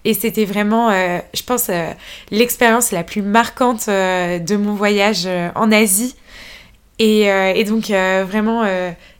Et 0.04 0.14
c'était 0.14 0.46
vraiment, 0.46 0.90
je 0.90 1.42
pense, 1.42 1.70
l'expérience 2.30 2.90
la 2.90 3.04
plus 3.04 3.20
marquante 3.20 3.86
de 3.86 4.56
mon 4.56 4.72
voyage 4.72 5.28
en 5.54 5.70
Asie. 5.70 6.16
Et, 6.98 7.24
et 7.24 7.64
donc 7.64 7.90
vraiment, 7.90 8.64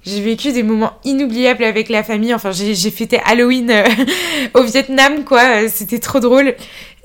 j'ai 0.02 0.23
vécu 0.23 0.52
des 0.52 0.62
moments 0.62 0.92
inoubliables 1.04 1.62
avec 1.62 1.90
la 1.90 2.02
famille. 2.02 2.33
Enfin, 2.33 2.52
j'ai 2.52 2.90
fêté 2.90 3.21
Halloween 3.25 3.71
euh, 3.71 3.85
au 4.54 4.62
Vietnam, 4.62 5.25
quoi. 5.25 5.69
C'était 5.69 5.99
trop 5.99 6.21
drôle. 6.21 6.54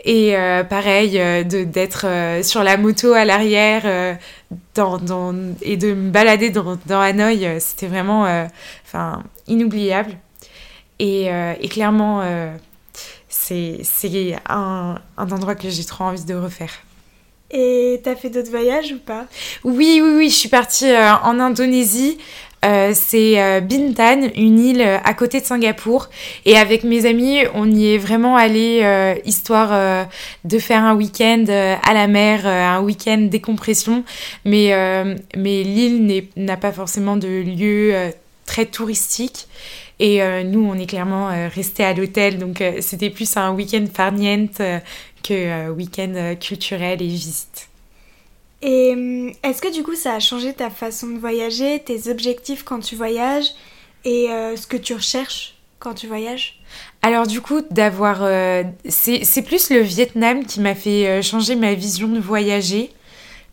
Et 0.08 0.38
euh, 0.38 0.64
pareil, 0.64 1.20
euh, 1.20 1.44
d'être 1.44 2.06
sur 2.44 2.64
la 2.64 2.78
moto 2.78 3.14
à 3.14 3.26
l'arrière 3.26 4.18
dans, 4.76 5.36
et 5.62 5.78
de 5.78 5.94
me 5.94 6.12
balader 6.12 6.52
dans, 6.52 6.78
dans 6.86 7.02
Hanoï, 7.02 7.60
c'était 7.60 7.88
vraiment 7.88 8.24
enfin, 8.86 9.24
inoubliable. 9.48 10.12
Et, 11.00 11.26
et 11.26 11.68
clairement, 11.68 12.24
c'est 13.28 13.82
un, 14.48 15.00
un 15.18 15.32
endroit 15.32 15.56
que 15.56 15.70
j'ai 15.70 15.84
trop 15.84 16.06
envie 16.06 16.24
de 16.24 16.36
refaire. 16.36 16.72
Et 17.58 18.02
t'as 18.04 18.16
fait 18.16 18.30
d'autres 18.30 18.52
voyages 18.52 18.92
ou 18.92 19.00
pas? 19.00 19.28
Oui, 19.64 20.02
oui, 20.04 20.14
oui, 20.18 20.30
je 20.30 20.36
suis 20.36 20.50
partie 20.50 20.92
en 21.24 21.40
Indonésie. 21.40 22.18
Euh, 22.66 22.94
c'est 22.96 23.40
euh, 23.40 23.60
Bintan, 23.60 24.30
une 24.36 24.60
île 24.60 24.82
euh, 24.82 24.98
à 25.04 25.14
côté 25.14 25.40
de 25.40 25.46
Singapour. 25.46 26.10
Et 26.46 26.58
avec 26.58 26.84
mes 26.84 27.06
amis, 27.06 27.42
on 27.54 27.70
y 27.70 27.94
est 27.94 27.98
vraiment 27.98 28.36
allé 28.36 28.56
histoire 29.26 30.08
de 30.44 30.60
faire 30.60 30.84
un 30.84 30.96
week-end 30.96 31.46
à 31.48 31.94
la 31.94 32.08
mer, 32.08 32.46
un 32.46 32.82
week-end 32.82 33.28
décompression. 33.30 34.04
Mais, 34.46 34.74
mais 35.36 35.64
l'île 35.64 36.28
n'a 36.36 36.58
pas 36.58 36.72
forcément 36.72 37.18
de 37.18 37.28
lieu 37.28 37.94
très 38.46 38.66
touristique. 38.66 39.48
Et 40.00 40.22
nous, 40.44 40.66
on 40.66 40.78
est 40.78 40.86
clairement 40.86 41.30
resté 41.54 41.84
à 41.84 41.94
l'hôtel. 41.94 42.38
Donc 42.38 42.64
c'était 42.82 43.10
plus 43.10 43.38
un 43.38 43.52
week-end 43.52 43.86
farniente 43.92 44.62
que 45.28 45.70
week-end 45.70 46.36
culturel 46.40 47.02
et 47.02 47.08
visite. 47.08 47.70
Et 48.62 48.94
hum, 48.94 49.32
est-ce 49.44 49.62
que 49.62 49.72
du 49.72 49.84
coup 49.84 49.96
ça 49.96 50.14
a 50.14 50.20
changé 50.20 50.54
ta 50.54 50.70
façon 50.70 51.08
de 51.10 51.20
voyager, 51.20 51.80
tes 51.80 52.10
objectifs 52.10 52.64
quand 52.64 52.80
tu 52.80 52.96
voyages 52.96 53.52
et 54.06 54.30
euh, 54.30 54.56
ce 54.56 54.66
que 54.66 54.78
tu 54.78 54.94
recherches 54.94 55.56
quand 55.80 55.94
tu 55.94 56.08
voyages? 56.08 56.60
Alors 57.04 57.28
du 57.28 57.42
coup, 57.42 57.62
d'avoir... 57.70 58.20
Euh, 58.24 58.64
c'est 58.90 59.44
plus 59.44 59.70
le 59.70 59.82
Vietnam 59.82 60.46
qui 60.46 60.62
m'a 60.62 60.74
fait 60.74 61.08
euh, 61.08 61.22
changer 61.22 61.56
ma 61.56 61.76
vision 61.76 62.08
de 62.08 62.20
voyager 62.20 62.90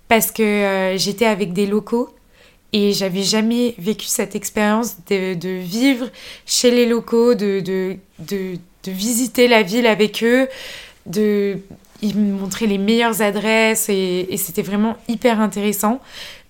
parce 0.08 0.30
que 0.30 0.94
j'étais 0.96 1.26
avec 1.26 1.52
des 1.52 1.66
locaux 1.66 2.14
et 2.72 2.92
j'avais 2.92 3.22
jamais 3.22 3.74
vécu 3.78 4.06
cette 4.06 4.34
expérience 4.34 4.96
de, 5.08 5.34
de, 5.34 5.48
vivre 5.48 6.08
chez 6.46 6.70
les 6.70 6.86
locaux, 6.86 7.34
de, 7.34 7.60
de, 7.60 7.96
de, 8.18 8.58
visiter 8.86 9.48
la 9.48 9.62
ville 9.62 9.86
avec 9.86 10.22
eux, 10.22 10.48
de 11.06 11.58
il 12.02 12.18
me 12.18 12.32
montrait 12.32 12.66
les 12.66 12.78
meilleures 12.78 13.22
adresses 13.22 13.88
et, 13.88 14.36
c'était 14.36 14.62
vraiment 14.62 14.96
hyper 15.08 15.40
intéressant. 15.40 16.00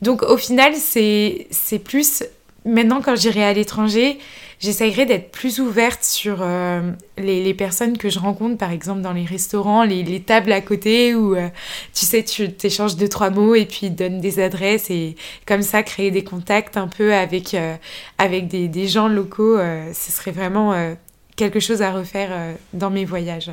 Donc 0.01 0.23
au 0.23 0.37
final, 0.37 0.73
c'est 0.75 1.47
plus... 1.85 2.25
Maintenant, 2.65 3.03
quand 3.03 3.17
j'irai 3.17 3.45
à 3.45 3.53
l'étranger, 3.53 4.19
j'essayerai 4.61 5.05
d'être 5.05 5.33
plus 5.33 5.59
ouverte 5.59 6.05
sur 6.05 6.39
euh, 6.41 6.93
les, 7.19 7.55
personnes 7.55 7.99
que 7.99 8.09
je 8.09 8.21
rencontre, 8.21 8.57
par 8.57 8.71
exemple 8.71 9.03
dans 9.03 9.13
les 9.13 9.25
restaurants, 9.25 9.83
les, 9.83 10.21
tables 10.21 10.53
à 10.53 10.61
côté 10.61 11.15
où 11.15 11.35
euh, 11.35 11.49
tu 11.93 12.07
sais, 12.07 12.23
tu 12.23 12.53
t'échanges 12.53 12.97
deux, 12.97 13.09
trois 13.09 13.31
mots 13.31 13.57
et 13.57 13.67
puis 13.67 13.89
ils 13.89 13.95
donnent 13.95 14.21
des 14.21 14.39
adresses 14.39 14.91
et 14.91 15.17
comme 15.45 15.63
ça, 15.63 15.83
créer 15.83 16.13
des 16.13 16.23
contacts 16.23 16.77
un 16.77 16.87
peu 16.87 17.13
avec, 17.13 17.55
euh, 17.55 17.75
avec 18.17 18.47
des, 18.47 18.69
des, 18.69 18.87
gens 18.87 19.09
locaux, 19.09 19.59
ce 19.59 20.13
serait 20.13 20.31
vraiment 20.31 20.95
quelque 21.35 21.59
chose 21.59 21.83
à 21.83 21.91
refaire 21.91 22.31
dans 22.73 22.91
mes 22.91 23.05
voyages. 23.05 23.51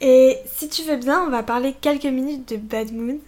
Et 0.00 0.38
si 0.46 0.68
tu 0.68 0.82
veux 0.82 0.96
bien, 0.96 1.22
on 1.22 1.30
va 1.30 1.42
parler 1.42 1.74
quelques 1.80 2.04
minutes 2.04 2.48
de 2.50 2.56
Bad 2.56 2.92
Mood. 2.92 3.18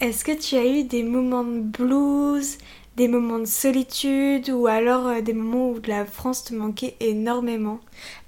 Est-ce 0.00 0.24
que 0.24 0.32
tu 0.32 0.56
as 0.56 0.64
eu 0.64 0.84
des 0.84 1.02
moments 1.02 1.44
de 1.44 1.60
blues, 1.60 2.58
des 2.96 3.08
moments 3.08 3.38
de 3.38 3.44
solitude 3.44 4.50
ou 4.50 4.66
alors 4.66 5.06
euh, 5.06 5.20
des 5.20 5.32
moments 5.32 5.70
où 5.70 5.80
la 5.86 6.04
France 6.06 6.44
te 6.44 6.54
manquait 6.54 6.96
énormément? 7.00 7.78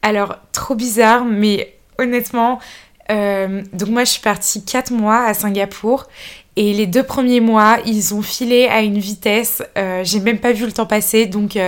Alors, 0.03 0.37
trop 0.53 0.75
bizarre, 0.75 1.25
mais 1.25 1.77
honnêtement, 1.99 2.61
euh, 3.11 3.63
donc 3.73 3.89
moi 3.91 4.05
je 4.05 4.11
suis 4.11 4.21
partie 4.21 4.65
4 4.65 4.93
mois 4.93 5.25
à 5.25 5.35
Singapour 5.35 6.07
et 6.57 6.73
les 6.73 6.87
deux 6.87 7.03
premiers 7.03 7.41
mois, 7.41 7.79
ils 7.85 8.15
ont 8.15 8.23
filé 8.23 8.67
à 8.69 8.83
une 8.83 8.99
vitesse, 8.99 9.63
euh, 9.77 10.03
j'ai 10.05 10.21
même 10.21 10.39
pas 10.39 10.53
vu 10.53 10.67
le 10.67 10.73
temps 10.73 10.87
passer. 10.87 11.27
Donc 11.27 11.59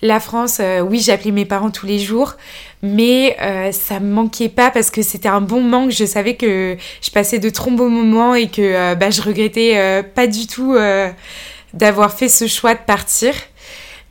la 0.00 0.20
France, 0.20 0.60
oui, 0.88 1.00
j'appelais 1.00 1.32
mes 1.32 1.44
parents 1.44 1.72
tous 1.72 1.86
les 1.86 1.98
jours, 1.98 2.36
mais 2.82 3.36
ça 3.72 3.98
me 3.98 4.12
manquait 4.12 4.48
pas 4.48 4.70
parce 4.70 4.92
que 4.92 5.02
c'était 5.02 5.28
un 5.28 5.40
bon 5.40 5.60
manque. 5.60 5.90
Je 5.90 6.04
savais 6.04 6.36
que 6.36 6.76
je 7.00 7.10
passais 7.10 7.40
de 7.40 7.50
trop 7.50 7.72
beaux 7.72 7.88
moments 7.88 8.36
et 8.36 8.46
que 8.46 8.94
bah, 8.94 9.10
je 9.10 9.22
regrettais 9.22 10.04
pas 10.14 10.28
du 10.28 10.46
tout 10.46 10.76
d'avoir 11.74 12.12
fait 12.12 12.28
ce 12.28 12.46
choix 12.46 12.74
de 12.74 12.80
partir. 12.86 13.34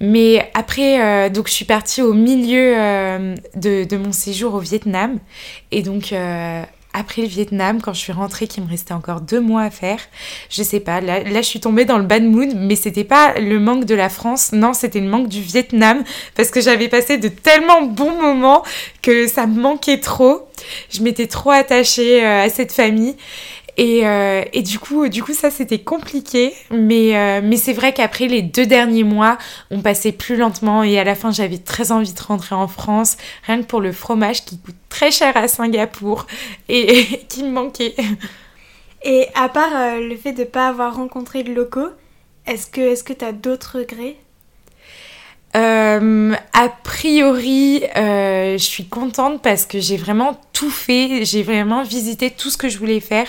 Mais 0.02 0.50
après, 0.56 1.00
euh, 1.00 1.30
donc 1.30 1.48
je 1.48 1.54
suis 1.54 1.66
partie 1.66 2.02
au 2.02 2.14
milieu 2.14 2.74
euh, 2.76 3.36
de, 3.56 3.98
mon 3.98 4.12
séjour 4.12 4.56
au 4.56 4.60
Vietnam. 4.60 5.20
Et 5.70 5.84
donc, 5.84 6.12
euh, 6.12 6.64
après 6.92 7.22
le 7.22 7.28
Vietnam, 7.28 7.80
quand 7.84 7.94
je 7.94 8.00
suis 8.00 8.12
rentrée, 8.12 8.48
qu'il 8.48 8.64
me 8.64 8.70
restait 8.70 8.96
encore 8.96 9.22
deux 9.22 9.40
mois 9.40 9.62
à 9.62 9.70
faire, 9.70 10.00
je 10.50 10.64
sais 10.64 10.80
pas, 10.80 11.02
là, 11.02 11.24
là 11.24 11.44
je 11.44 11.48
suis 11.48 11.60
tombée 11.60 11.86
dans 11.86 12.00
le 12.00 12.04
bad 12.04 12.24
mood, 12.24 12.50
mais 12.56 12.76
c'était 12.76 13.04
pas 13.04 13.40
le 13.40 13.60
manque 13.60 13.86
de 13.86 13.94
la 13.94 14.10
France, 14.10 14.54
non, 14.54 14.74
c'était 14.74 15.00
le 15.00 15.08
manque 15.08 15.30
du 15.30 15.40
Vietnam, 15.40 16.04
parce 16.36 16.50
que 16.50 16.62
j'avais 16.62 16.88
passé 16.88 17.20
de 17.20 17.28
tellement 17.28 17.84
bons 17.84 18.20
moments 18.20 18.64
que 19.04 19.28
ça 19.28 19.46
me 19.46 19.62
manquait 19.62 20.00
trop. 20.00 20.48
Je 20.90 21.04
m'étais 21.04 21.28
trop 21.28 21.52
attachée 21.52 22.26
à 22.26 22.50
cette 22.50 22.72
famille. 22.72 23.16
Et, 23.82 24.06
euh, 24.06 24.44
et, 24.54 24.62
du 24.62 24.78
coup, 24.78 25.10
du 25.10 25.24
coup, 25.24 25.34
ça 25.34 25.50
c'était 25.50 25.80
compliqué, 25.80 26.54
mais, 26.70 27.18
euh, 27.18 27.42
mais 27.44 27.58
c'est 27.58 27.74
vrai 27.74 27.94
qu'après 27.94 28.28
les 28.28 28.44
deux 28.44 28.68
derniers 28.68 29.04
mois, 29.04 29.40
on 29.72 29.82
passait 29.82 30.12
plus 30.12 30.36
lentement. 30.36 30.84
Et 30.84 31.00
à 31.00 31.04
la 31.04 31.16
fin, 31.16 31.32
j'avais 31.32 31.58
très 31.58 31.92
envie 31.92 32.14
de 32.14 32.22
rentrer 32.22 32.54
en 32.54 32.68
France, 32.68 33.18
rien 33.48 33.60
que 33.60 33.66
pour 33.66 33.82
le 33.82 33.92
fromage 33.92 34.46
qui 34.46 34.60
coûte 34.60 34.76
très 34.90 35.10
cher 35.10 35.36
à 35.36 35.48
Singapour 35.48 36.28
et, 36.70 37.06
qui 37.28 37.42
me 37.42 37.50
manquait. 37.50 37.96
Et 39.02 39.26
à 39.34 39.50
part 39.50 39.76
euh, 39.76 40.08
le 40.08 40.16
fait 40.16 40.34
de 40.34 40.42
ne 40.42 40.46
pas 40.46 40.68
avoir 40.68 40.96
rencontré 40.96 41.42
de 41.42 41.52
locaux, 41.52 41.90
est-ce 42.46 42.68
que 42.68 43.14
tu 43.14 43.26
as 43.26 43.32
d'autres 43.32 43.80
regrets? 43.80 44.16
A 45.56 46.70
priori, 46.84 47.84
je 47.96 48.58
suis 48.58 48.86
contente 48.86 49.42
parce 49.42 49.66
que 49.66 49.80
j'ai 49.80 49.98
vraiment 49.98 50.40
tout 50.54 50.70
fait, 50.70 51.24
j'ai 51.26 51.44
vraiment 51.44 51.84
visité 51.84 52.30
tout 52.30 52.50
ce 52.50 52.58
que 52.58 52.70
je 52.70 52.78
voulais 52.78 53.00
faire. 53.00 53.28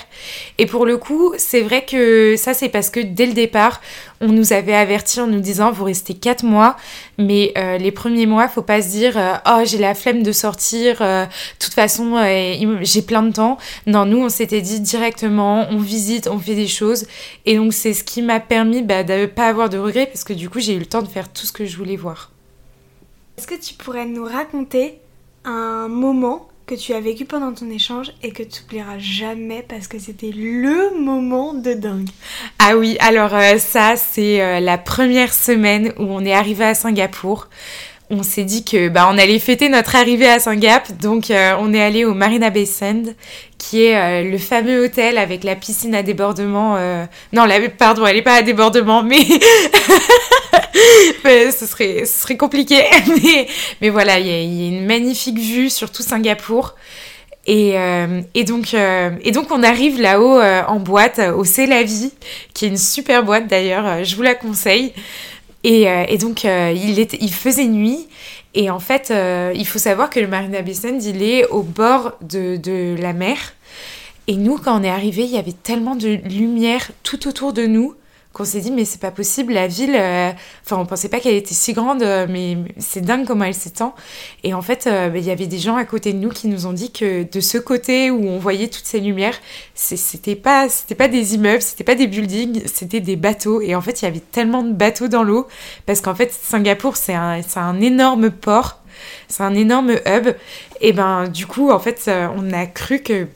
Et 0.59 0.67
pour 0.67 0.87
le 0.87 0.97
coup, 0.97 1.33
c'est 1.39 1.61
vrai 1.61 1.85
que 1.85 2.35
ça, 2.37 2.53
c'est 2.55 2.69
parce 2.69 2.91
que 2.91 3.01
dès 3.01 3.27
le 3.27 3.33
départ, 3.33 3.81
on 4.21 4.29
nous 4.29 4.53
avait 4.53 4.75
averti 4.75 5.21
en 5.21 5.27
nous 5.27 5.41
disant 5.41 5.73
vous 5.73 5.85
restez 5.85 6.15
4 6.15 6.45
mois, 6.45 6.77
mais 7.19 7.53
euh, 7.57 7.79
les 7.79 7.91
premiers 7.91 8.27
mois, 8.27 8.49
faut 8.49 8.63
pas 8.63 8.83
se 8.83 8.89
dire 8.89 9.17
euh, 9.17 9.35
oh 9.47 9.63
j'ai 9.65 9.79
la 9.79 9.95
flemme 9.95 10.23
de 10.23 10.33
sortir, 10.33 10.99
de 10.99 11.27
toute 11.59 11.75
façon 11.75 12.17
j'ai 12.83 13.03
plein 13.03 13.23
de 13.23 13.33
temps. 13.33 13.59
Non, 13.87 14.05
nous 14.05 14.19
on 14.19 14.29
s'était 14.29 14.61
dit 14.61 14.81
directement, 14.81 15.67
on 15.71 15.79
visite, 15.79 16.29
on 16.29 16.39
fait 16.39 16.55
des 16.55 16.69
choses, 16.69 17.07
et 17.47 17.57
donc 17.57 17.73
c'est 17.73 17.95
ce 17.95 18.05
qui 18.05 18.23
m'a 18.23 18.41
permis 18.41 18.83
bah, 18.83 19.03
de 19.03 19.27
pas 19.27 19.47
avoir 19.47 19.69
de 19.69 19.79
regrets 19.79 20.07
parce 20.07 20.25
que 20.25 20.33
du 20.33 20.49
coup 20.49 20.61
j'ai 20.61 20.75
eu 20.75 20.79
le 20.79 20.87
temps 20.87 21.03
de 21.03 21.09
faire 21.09 21.33
tout 21.33 21.47
ce 21.47 21.53
que 21.53 21.67
je 21.67 21.77
voulais 21.77 21.97
voir. 21.97 22.31
Est-ce 23.39 23.47
que 23.47 23.55
tu 23.55 23.75
pourrais 23.75 24.07
nous 24.07 24.25
raconter 24.25 24.99
un 25.45 25.89
moment 25.89 26.49
que 26.73 26.81
tu 26.81 26.95
as 26.95 27.01
vécu 27.01 27.27
pendant 27.27 27.53
ton 27.53 27.69
échange 27.69 28.13
et 28.23 28.31
que 28.31 28.43
tu 28.43 28.63
n'oublieras 28.63 28.99
jamais 28.99 29.63
parce 29.69 29.89
que 29.89 29.99
c'était 29.99 30.31
le 30.31 30.99
moment 30.99 31.53
de 31.53 31.75
dingue. 31.75 32.09
Ah 32.59 32.79
oui, 32.79 32.97
alors 33.01 33.35
euh, 33.35 33.59
ça 33.59 33.97
c'est 33.97 34.41
euh, 34.41 34.59
la 34.59 34.79
première 34.79 35.35
semaine 35.35 35.93
où 35.99 36.05
on 36.05 36.25
est 36.25 36.33
arrivé 36.33 36.65
à 36.65 36.75
Singapour 36.75 37.49
on 38.13 38.23
s'est 38.23 38.45
dit 38.45 38.63
que 38.63 38.89
bah, 38.89 39.09
on 39.11 39.17
allait 39.17 39.39
fêter 39.39 39.71
notre 39.71 39.97
arrivée 39.97 40.29
à 40.29 40.39
Singapour, 40.39 40.95
donc 40.97 41.31
euh, 41.31 41.55
on 41.59 41.73
est 41.73 41.83
allé 41.83 42.05
au 42.05 42.13
Marina 42.13 42.51
Bay 42.51 42.67
Sand, 42.67 43.15
qui 43.57 43.85
est 43.85 43.97
euh, 43.97 44.31
le 44.31 44.37
fameux 44.37 44.85
hôtel 44.85 45.17
avec 45.17 45.45
la 45.45 45.57
piscine 45.57 45.95
à 45.95 46.03
débordement. 46.03 46.77
Euh, 46.77 47.07
non, 47.33 47.47
la... 47.47 47.59
pardon, 47.71 48.07
elle 48.07 48.17
n'est 48.17 48.23
pas 48.23 48.35
à 48.35 48.43
débordement, 48.43 49.03
mais, 49.03 49.21
ce, 51.25 51.67
serait, 51.67 52.05
ce 52.05 52.23
serait 52.23 52.37
compliqué. 52.37 52.83
mais, 53.81 53.89
voilà, 53.89 54.19
il 54.19 54.27
y, 54.27 54.31
a 54.31 54.69
une 54.69 54.85
magnifique 54.85 55.39
vue 55.39 55.71
sur 55.71 55.91
tout 55.91 56.03
Singapour. 56.03 56.75
Et, 57.45 57.75
et, 58.35 58.45
donc, 58.45 58.73
et 58.73 59.33
donc 59.33 59.51
on 59.51 59.65
arrive 59.65 60.01
là-haut 60.01 60.41
en 60.41 60.79
boîte 60.79 61.21
au 61.37 61.43
C'est 61.43 61.67
la 61.67 61.83
vie, 61.83 62.13
qui 62.55 62.67
est 62.67 62.69
une 62.69 62.77
super 62.77 63.25
boîte 63.25 63.49
d'ailleurs, 63.49 64.05
je 64.05 64.15
vous 64.15 64.23
la 64.23 64.37
conseille. 64.37 64.93
Euh, 65.65 66.05
et, 66.09 66.19
donc, 66.19 66.45
euh, 66.45 66.75
il, 66.75 67.33
faisait 67.33 67.67
nuit. 67.67 68.09
Et 68.55 68.71
en 68.71 68.81
fait, 68.81 69.11
euh, 69.11 69.53
il 69.55 69.67
faut 69.67 69.79
savoir 69.79 70.11
que 70.11 70.21
le 70.21 70.27
Marina 70.27 70.63
Bay 70.63 70.75
Sands, 70.75 71.01
il 71.01 71.23
est 71.23 71.47
au 71.47 71.63
bord 71.63 72.13
de, 72.21 72.57
de 72.57 72.97
la 73.01 73.13
mer. 73.13 73.39
Et 74.27 74.37
nous, 74.37 74.59
quand 74.59 74.79
on 74.81 74.83
est 74.83 74.91
arrivé, 74.91 75.23
il 75.25 75.31
y 75.31 75.39
avait 75.39 75.53
tellement 75.53 75.97
de 75.97 76.19
lumière 76.29 76.91
tout 77.03 77.29
autour 77.29 77.53
de 77.53 77.67
nous 77.67 77.95
qu'on 78.33 78.45
s'est 78.45 78.61
dit 78.61 78.71
mais 78.71 78.85
c'est 78.85 79.01
pas 79.01 79.11
possible 79.11 79.53
la 79.53 79.67
ville 79.67 79.95
euh, 79.95 80.31
enfin 80.65 80.77
on 80.77 80.87
pensait 80.87 81.09
pas 81.09 81.21
qu'elle 81.21 81.35
était 81.35 81.55
si 81.55 81.73
grande 81.73 82.03
euh, 82.03 82.27
mais 82.29 82.57
c'est 82.79 83.03
dingue 83.03 83.27
comment 83.27 83.45
elle 83.45 83.55
s'étend. 83.55 83.95
Et 84.43 84.55
en 84.55 84.63
fait 84.63 84.87
euh, 84.87 85.09
bah, 85.09 85.19
il 85.19 85.25
y 85.25 85.31
avait 85.31 85.47
des 85.47 85.59
gens 85.59 85.77
à 85.77 85.85
côté 85.85 86.13
de 86.13 86.19
nous 86.19 86.31
qui 86.31 86.49
nous 86.49 86.67
ont 86.67 86.73
dit 86.73 86.93
que 86.93 87.25
de 87.31 87.41
ce 87.41 87.59
côté 87.59 88.11
où 88.11 88.27
on 88.29 88.39
voyait 88.39 88.69
toutes 88.69 88.87
ces 88.87 89.01
lumières 89.01 89.39
c'était 89.75 90.37
pas 90.37 90.69
c'était 90.69 90.95
pas 90.95 91.09
des 91.09 91.35
immeubles 91.35 91.63
c'était 91.63 91.85
pas 91.85 91.95
des 91.95 92.07
buildings 92.07 92.63
c'était 92.67 93.01
des 93.01 93.17
bateaux. 93.17 93.61
Et 93.61 93.75
en 93.75 93.81
fait 93.81 94.03
il 94.03 94.05
y 94.07 94.09
avait 94.09 94.21
tellement 94.21 94.63
de 94.63 94.73
bateaux 94.73 95.09
dans 95.09 95.23
l'eau 95.23 95.47
parce 95.87 96.01
qu'en 96.01 96.15
fait 96.15 96.33
Singapour 96.33 96.97
c'est 96.97 97.15
un, 97.15 97.41
un 97.57 97.81
énorme 97.81 98.31
port 98.31 98.82
c'est 99.29 99.43
un 99.43 99.55
énorme 99.55 99.93
hub. 100.07 100.35
Et 100.81 100.93
ben 100.93 101.29
du 101.29 101.47
coup, 101.47 101.71
en 101.71 101.79
fait, 101.79 102.11
on 102.37 102.53
a 102.53 102.67
cru 102.67 103.01
que 103.01 103.29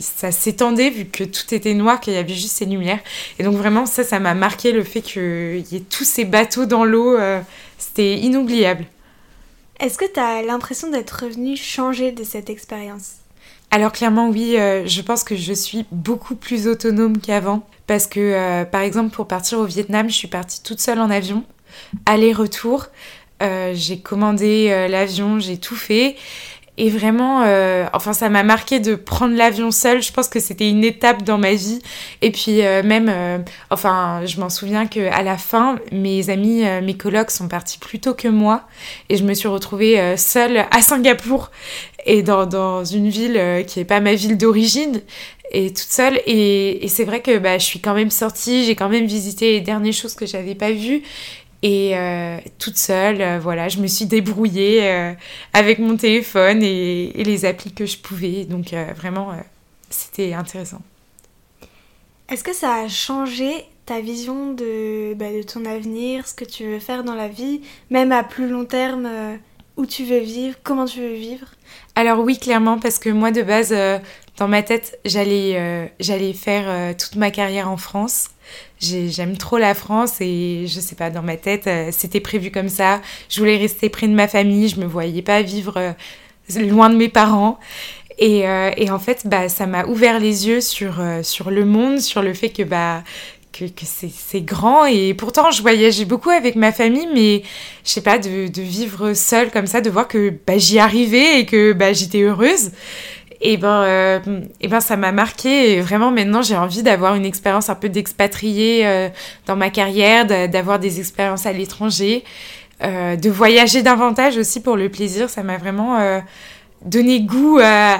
ça 0.00 0.32
s'étendait 0.32 0.90
vu 0.90 1.06
que 1.06 1.24
tout 1.24 1.54
était 1.54 1.74
noir, 1.74 2.00
qu'il 2.00 2.14
y 2.14 2.16
avait 2.16 2.34
juste 2.34 2.56
ces 2.56 2.64
lumières. 2.64 3.00
Et 3.38 3.44
donc 3.44 3.56
vraiment, 3.56 3.86
ça, 3.86 4.04
ça 4.04 4.18
m'a 4.18 4.34
marqué 4.34 4.72
le 4.72 4.82
fait 4.82 5.00
qu'il 5.00 5.64
y 5.70 5.76
ait 5.76 5.84
tous 5.88 6.04
ces 6.04 6.24
bateaux 6.24 6.66
dans 6.66 6.84
l'eau. 6.84 7.16
Euh, 7.16 7.40
c'était 7.78 8.16
inoubliable. 8.16 8.84
Est-ce 9.78 9.96
que 9.96 10.12
tu 10.12 10.18
as 10.18 10.42
l'impression 10.42 10.90
d'être 10.90 11.24
revenu 11.24 11.56
changer 11.56 12.10
de 12.10 12.24
cette 12.24 12.50
expérience? 12.50 13.12
Alors 13.70 13.92
clairement 13.92 14.30
oui, 14.30 14.56
je 14.56 15.02
pense 15.02 15.22
que 15.22 15.36
je 15.36 15.52
suis 15.52 15.84
beaucoup 15.92 16.34
plus 16.34 16.66
autonome 16.66 17.18
qu'avant 17.18 17.68
parce 17.86 18.06
que 18.06 18.64
par 18.64 18.80
exemple 18.80 19.14
pour 19.14 19.28
partir 19.28 19.58
au 19.58 19.66
Vietnam, 19.66 20.08
je 20.08 20.14
suis 20.14 20.26
partie 20.26 20.62
toute 20.62 20.80
seule 20.80 20.98
en 20.98 21.10
avion, 21.10 21.44
aller-retour. 22.06 22.86
J'ai 23.40 23.98
commandé 23.98 24.86
l'avion, 24.88 25.38
j'ai 25.38 25.58
tout 25.58 25.76
fait 25.76 26.16
et 26.78 26.90
vraiment, 26.90 27.42
euh, 27.44 27.86
enfin, 27.92 28.12
ça 28.12 28.28
m'a 28.28 28.44
marqué 28.44 28.78
de 28.78 28.94
prendre 28.94 29.36
l'avion 29.36 29.72
seule. 29.72 30.00
Je 30.00 30.12
pense 30.12 30.28
que 30.28 30.38
c'était 30.38 30.70
une 30.70 30.84
étape 30.84 31.24
dans 31.24 31.36
ma 31.36 31.52
vie. 31.52 31.80
Et 32.22 32.30
puis 32.30 32.62
euh, 32.62 32.84
même, 32.84 33.08
euh, 33.10 33.38
enfin, 33.70 34.22
je 34.24 34.38
m'en 34.38 34.48
souviens 34.48 34.86
que 34.86 35.10
à 35.12 35.24
la 35.24 35.36
fin, 35.36 35.80
mes 35.90 36.30
amis, 36.30 36.62
mes 36.82 36.96
colocs 36.96 37.32
sont 37.32 37.48
partis 37.48 37.78
plus 37.78 37.98
tôt 37.98 38.14
que 38.14 38.28
moi, 38.28 38.62
et 39.08 39.16
je 39.16 39.24
me 39.24 39.34
suis 39.34 39.48
retrouvée 39.48 40.16
seule 40.16 40.64
à 40.70 40.80
Singapour 40.80 41.50
et 42.06 42.22
dans, 42.22 42.46
dans 42.46 42.84
une 42.84 43.08
ville 43.08 43.64
qui 43.66 43.80
n'est 43.80 43.84
pas 43.84 43.98
ma 43.98 44.14
ville 44.14 44.38
d'origine 44.38 45.02
et 45.50 45.70
toute 45.70 45.78
seule. 45.78 46.20
Et, 46.26 46.84
et 46.84 46.88
c'est 46.88 47.04
vrai 47.04 47.20
que 47.22 47.38
bah, 47.38 47.58
je 47.58 47.64
suis 47.64 47.80
quand 47.80 47.94
même 47.94 48.10
sortie, 48.10 48.64
j'ai 48.64 48.76
quand 48.76 48.88
même 48.88 49.06
visité 49.06 49.50
les 49.50 49.60
dernières 49.60 49.92
choses 49.92 50.14
que 50.14 50.26
j'avais 50.26 50.54
pas 50.54 50.70
vues. 50.70 51.02
Et 51.62 51.96
euh, 51.96 52.38
toute 52.58 52.76
seule, 52.76 53.20
euh, 53.20 53.38
voilà, 53.40 53.68
je 53.68 53.78
me 53.78 53.88
suis 53.88 54.06
débrouillée 54.06 54.88
euh, 54.88 55.12
avec 55.52 55.80
mon 55.80 55.96
téléphone 55.96 56.62
et, 56.62 57.12
les 57.24 57.44
applis 57.44 57.72
que 57.72 57.84
je 57.84 57.98
pouvais. 57.98 58.44
Donc 58.44 58.72
vraiment, 58.96 59.32
c'était 59.90 60.34
intéressant. 60.34 60.80
Est-ce 62.28 62.44
que 62.44 62.54
ça 62.54 62.74
a 62.74 62.88
changé 62.88 63.64
ta 63.86 64.00
vision 64.00 64.52
de, 64.52 65.14
bah, 65.14 65.32
de 65.32 65.42
ton 65.42 65.64
avenir, 65.64 66.28
ce 66.28 66.34
que 66.34 66.44
tu 66.44 66.64
veux 66.64 66.78
faire 66.78 67.02
dans 67.02 67.14
la 67.14 67.28
vie, 67.28 67.62
même 67.90 68.12
à 68.12 68.22
plus 68.22 68.48
long 68.48 68.66
terme, 68.66 69.08
où 69.78 69.86
tu 69.86 70.04
veux 70.04 70.18
vivre, 70.18 70.56
comment 70.62 70.84
tu 70.84 71.00
veux 71.00 71.14
vivre? 71.14 71.46
Alors 71.94 72.18
oui, 72.20 72.38
clairement, 72.38 72.78
parce 72.78 72.98
que 72.98 73.08
moi 73.08 73.30
de 73.30 73.42
base, 73.42 73.74
dans 74.36 74.48
ma 74.48 74.62
tête, 74.62 74.98
j'allais 75.06 75.90
j'allais 75.98 76.32
faire 76.34 76.94
toute 76.96 77.16
ma 77.16 77.30
carrière 77.30 77.70
en 77.70 77.76
France. 77.76 78.28
J'aime 78.80 79.36
trop 79.36 79.58
la 79.58 79.74
France 79.74 80.20
et 80.20 80.66
je 80.68 80.80
sais 80.80 80.94
pas, 80.94 81.10
dans 81.10 81.22
ma 81.22 81.36
tête, 81.36 81.66
euh, 81.66 81.88
c'était 81.90 82.20
prévu 82.20 82.50
comme 82.50 82.68
ça. 82.68 83.00
Je 83.28 83.40
voulais 83.40 83.56
rester 83.56 83.88
près 83.88 84.06
de 84.06 84.14
ma 84.14 84.28
famille, 84.28 84.68
je 84.68 84.78
me 84.78 84.86
voyais 84.86 85.22
pas 85.22 85.42
vivre 85.42 85.76
euh, 85.76 85.92
loin 86.60 86.88
de 86.88 86.96
mes 86.96 87.08
parents. 87.08 87.58
Et, 88.18 88.48
euh, 88.48 88.70
et 88.76 88.90
en 88.90 88.98
fait, 89.00 89.26
bah, 89.26 89.48
ça 89.48 89.66
m'a 89.66 89.84
ouvert 89.86 90.20
les 90.20 90.46
yeux 90.46 90.60
sur, 90.60 91.02
sur 91.22 91.50
le 91.50 91.64
monde, 91.64 91.98
sur 91.98 92.22
le 92.22 92.34
fait 92.34 92.50
que, 92.50 92.62
bah, 92.62 93.02
que, 93.52 93.64
que 93.64 93.84
c'est 93.84 94.40
grand. 94.40 94.84
Et 94.86 95.14
pourtant, 95.14 95.50
je 95.50 95.62
voyageais 95.62 96.04
beaucoup 96.04 96.30
avec 96.30 96.56
ma 96.56 96.72
famille, 96.72 97.08
mais 97.12 97.42
je 97.84 97.90
sais 97.90 98.02
pas, 98.02 98.18
de, 98.18 98.48
de 98.48 98.62
vivre 98.62 99.14
seule 99.14 99.50
comme 99.50 99.66
ça, 99.66 99.80
de 99.80 99.90
voir 99.90 100.08
que 100.08 100.32
bah, 100.46 100.58
j'y 100.58 100.78
arrivais 100.78 101.40
et 101.40 101.46
que 101.46 101.72
bah, 101.72 101.92
j'étais 101.92 102.22
heureuse 102.22 102.70
et 103.40 103.56
ben, 103.56 103.82
euh, 103.82 104.20
et 104.60 104.68
ben 104.68 104.80
ça 104.80 104.96
m'a 104.96 105.12
marqué 105.12 105.72
et 105.72 105.80
vraiment 105.80 106.10
maintenant 106.10 106.42
j'ai 106.42 106.56
envie 106.56 106.82
d'avoir 106.82 107.14
une 107.14 107.24
expérience 107.24 107.68
un 107.70 107.74
peu 107.74 107.88
d'expatrié 107.88 108.86
euh, 108.86 109.08
dans 109.46 109.56
ma 109.56 109.70
carrière, 109.70 110.26
d'avoir 110.48 110.78
des 110.78 110.98
expériences 110.98 111.46
à 111.46 111.52
l'étranger, 111.52 112.24
euh, 112.82 113.16
de 113.16 113.30
voyager 113.30 113.82
davantage 113.82 114.36
aussi 114.36 114.60
pour 114.60 114.76
le 114.76 114.88
plaisir. 114.88 115.30
Ça 115.30 115.42
m'a 115.42 115.56
vraiment 115.56 116.20
donné 116.84 117.20
goût 117.20 117.58
à, 117.62 117.98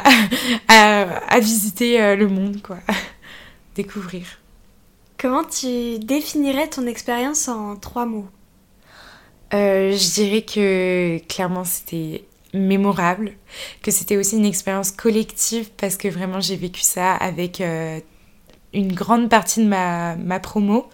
à, 0.69 1.39
visiter 1.41 2.17
le 2.17 2.29
monde, 2.29 2.61
quoi, 2.63 2.79
découvrir. 3.77 4.39
Comment 5.19 5.43
tu 5.45 5.99
définirais 5.99 6.69
ton 6.69 6.87
expérience 6.87 7.49
en 7.49 7.75
trois 7.77 8.07
mots 8.07 8.29
Je 9.53 10.15
dirais 10.15 10.43
que 10.43 11.19
clairement 11.27 11.65
c'était 11.65 12.25
mémorable, 12.55 13.33
que 13.83 13.91
c'était 13.91 14.17
aussi 14.17 14.37
une 14.37 14.45
expérience 14.45 14.91
collective 14.91 15.71
parce 15.77 15.97
que 15.97 16.09
vraiment 16.09 16.41
j'ai 16.41 16.57
vécu 16.57 16.83
ça 16.83 17.15
avec 17.15 17.61
euh, 17.61 18.01
une 18.73 18.93
grande 18.93 19.29
partie 19.29 19.63
de 19.63 19.69
ma, 19.69 20.17
ma, 20.17 20.41
promo 20.41 20.89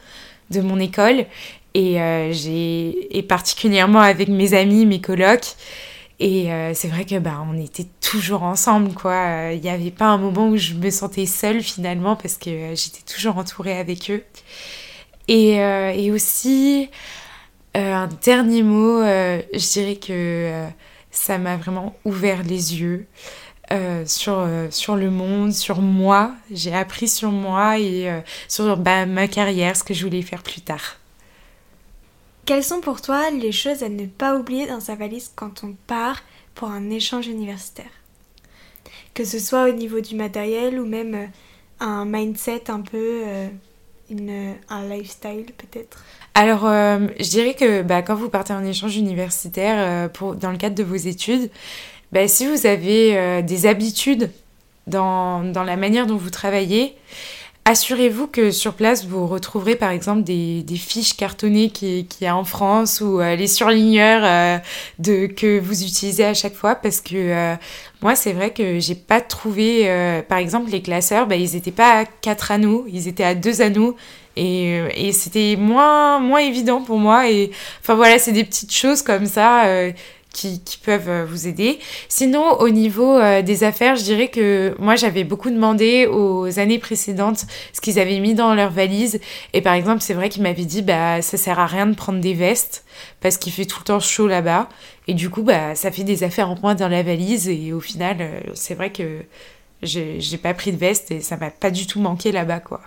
de 0.50 0.60
mon 0.60 0.78
école 0.78 1.26
et, 1.74 2.00
euh, 2.00 2.32
et 2.32 3.22
particulièrement 3.22 4.00
avec 4.00 4.28
mes 4.28 4.54
amis, 4.54 4.86
mes 4.86 5.00
colocs. 5.00 5.54
Et 6.20 6.52
euh, 6.52 6.72
c'est 6.74 6.88
vrai 6.88 7.04
que 7.04 7.18
bah, 7.18 7.44
on 7.50 7.58
était 7.58 7.86
toujours 8.00 8.44
ensemble, 8.44 8.92
quoi. 8.94 9.52
Il 9.52 9.60
n'y 9.60 9.68
avait 9.68 9.90
pas 9.90 10.06
un 10.06 10.18
moment 10.18 10.48
où 10.48 10.56
je 10.56 10.74
me 10.74 10.90
sentais 10.90 11.26
seule 11.26 11.62
finalement 11.62 12.16
parce 12.16 12.36
que 12.36 12.74
j'étais 12.74 13.02
toujours 13.06 13.38
entourée 13.38 13.78
avec 13.78 14.10
eux. 14.10 14.22
Et, 15.26 15.54
et 15.56 16.12
aussi, 16.12 16.90
un 17.74 18.08
dernier 18.22 18.62
mot, 18.62 19.00
je 19.02 19.72
dirais 19.72 19.96
que 19.96 20.66
ça 21.10 21.38
m'a 21.38 21.56
vraiment 21.56 21.96
ouvert 22.04 22.42
les 22.42 22.80
yeux 22.80 23.06
euh, 23.72 24.04
sur, 24.06 24.40
euh, 24.40 24.68
sur 24.70 24.94
le 24.96 25.10
monde, 25.10 25.52
sur 25.52 25.80
moi. 25.80 26.34
J'ai 26.50 26.74
appris 26.74 27.08
sur 27.08 27.30
moi 27.30 27.78
et 27.78 28.10
euh, 28.10 28.20
sur 28.46 28.76
bah, 28.76 29.06
ma 29.06 29.26
carrière, 29.26 29.74
ce 29.76 29.82
que 29.82 29.94
je 29.94 30.04
voulais 30.04 30.22
faire 30.22 30.42
plus 30.42 30.60
tard. 30.60 30.96
Quelles 32.46 32.64
sont 32.64 32.80
pour 32.80 33.00
toi 33.00 33.30
les 33.30 33.52
choses 33.52 33.82
à 33.82 33.88
ne 33.88 34.06
pas 34.06 34.36
oublier 34.36 34.66
dans 34.66 34.80
sa 34.80 34.94
valise 34.94 35.32
quand 35.34 35.64
on 35.64 35.74
part 35.86 36.22
pour 36.54 36.68
un 36.68 36.90
échange 36.90 37.26
universitaire? 37.26 37.90
Que 39.14 39.24
ce 39.24 39.38
soit 39.38 39.68
au 39.68 39.72
niveau 39.72 40.00
du 40.00 40.14
matériel 40.14 40.78
ou 40.78 40.86
même 40.86 41.30
un 41.80 42.04
mindset 42.04 42.70
un 42.70 42.80
peu, 42.80 43.22
une, 44.10 44.54
un 44.68 44.88
lifestyle 44.88 45.46
peut-être? 45.56 46.04
Alors, 46.34 46.66
euh, 46.66 47.06
je 47.20 47.30
dirais 47.30 47.54
que 47.54 47.82
bah, 47.82 48.02
quand 48.02 48.16
vous 48.16 48.28
partez 48.28 48.52
en 48.52 48.64
échange 48.64 48.96
universitaire 48.96 49.76
euh, 49.78 50.08
pour, 50.08 50.34
dans 50.34 50.50
le 50.50 50.56
cadre 50.56 50.74
de 50.74 50.82
vos 50.82 50.96
études, 50.96 51.48
bah, 52.10 52.26
si 52.26 52.46
vous 52.46 52.66
avez 52.66 53.16
euh, 53.16 53.40
des 53.40 53.66
habitudes 53.66 54.30
dans, 54.88 55.44
dans, 55.44 55.62
la 55.62 55.76
manière 55.76 56.06
dont 56.06 56.16
vous 56.16 56.30
travaillez, 56.30 56.96
assurez-vous 57.64 58.26
que 58.26 58.50
sur 58.50 58.74
place, 58.74 59.06
vous 59.06 59.26
retrouverez 59.26 59.76
par 59.76 59.90
exemple 59.90 60.22
des, 60.22 60.64
fiches 60.76 61.16
cartonnées 61.16 61.70
qu'il 61.70 62.06
qui 62.06 62.24
y 62.24 62.26
a 62.26 62.36
en 62.36 62.44
France 62.44 63.00
ou 63.00 63.20
les 63.20 63.46
surligneurs 63.46 64.60
de, 64.98 65.26
que 65.26 65.58
vous 65.58 65.82
utilisez 65.82 66.24
à 66.24 66.34
chaque 66.34 66.54
fois 66.54 66.74
parce 66.74 67.00
que 67.00 67.56
moi, 68.02 68.14
c'est 68.14 68.32
vrai 68.32 68.52
que 68.52 68.80
j'ai 68.80 68.94
pas 68.94 69.20
trouvé, 69.20 70.22
par 70.28 70.38
exemple, 70.38 70.70
les 70.70 70.82
classeurs, 70.82 71.26
bah, 71.26 71.36
ils 71.36 71.54
n'étaient 71.54 71.70
pas 71.70 72.00
à 72.00 72.04
4 72.04 72.50
anneaux, 72.50 72.84
ils 72.92 73.08
étaient 73.08 73.24
à 73.24 73.34
2 73.34 73.62
anneaux 73.62 73.96
et, 74.36 74.80
euh, 74.80 74.88
et 74.94 75.12
c'était 75.12 75.56
moins, 75.56 76.18
moins 76.18 76.40
évident 76.40 76.82
pour 76.82 76.98
moi. 76.98 77.30
Et 77.30 77.50
enfin 77.80 77.94
voilà, 77.94 78.18
c'est 78.18 78.32
des 78.32 78.44
petites 78.44 78.74
choses 78.74 79.02
comme 79.02 79.26
ça 79.26 79.66
euh, 79.66 79.92
qui, 80.34 80.60
peuvent 80.84 81.08
euh, 81.08 81.24
vous 81.24 81.48
aider. 81.48 81.78
Sinon, 82.08 82.60
au 82.60 82.68
niveau 82.68 83.18
des 83.42 83.64
affaires, 83.64 83.96
je 83.96 84.02
dirais 84.02 84.28
que 84.28 84.74
moi, 84.78 84.96
j'avais 84.96 85.24
beaucoup 85.24 85.50
demandé 85.50 86.06
aux 86.06 86.58
années 86.58 86.78
précédentes 86.78 87.46
ce 87.72 87.80
qu'ils 87.80 87.98
avaient 87.98 88.20
mis 88.20 88.34
dans 88.34 88.54
leur 88.54 88.70
valise. 88.70 89.20
Et 89.54 89.62
par 89.62 89.74
exemple, 89.74 90.02
c'est 90.02 90.14
vrai 90.14 90.28
qu'ils 90.28 90.42
m'avaient 90.42 90.64
dit, 90.64 90.82
bah, 90.82 91.22
ça 91.22 91.38
sert 91.38 91.58
à 91.58 91.66
rien 91.66 91.86
de 91.86 91.94
prendre 91.94 92.20
des 92.20 92.34
vestes 92.34 92.84
parce 93.20 93.38
qu'il 93.38 93.52
fait 93.52 93.64
tout 93.64 93.78
le 93.80 93.84
temps 93.84 94.00
chaud 94.00 94.28
là-bas. 94.28 94.68
Et 95.08 95.14
du 95.14 95.30
coup, 95.30 95.42
bah, 95.42 95.74
ça 95.74 95.90
fait 95.90 96.04
des 96.04 96.24
affaires 96.24 96.50
en 96.50 96.58
moins 96.60 96.74
dans 96.74 96.88
la 96.88 97.02
valise. 97.02 97.48
Et 97.48 97.72
au 97.72 97.80
final, 97.80 98.42
c'est 98.54 98.74
vrai 98.74 98.90
que 98.90 99.20
j'ai 99.82 100.38
pas 100.38 100.54
pris 100.54 100.72
de 100.72 100.76
veste 100.76 101.10
et 101.10 101.20
ça 101.20 101.36
m'a 101.36 101.50
pas 101.50 101.70
du 101.70 101.86
tout 101.86 102.00
manqué 102.00 102.32
là-bas, 102.32 102.60
quoi. 102.60 102.80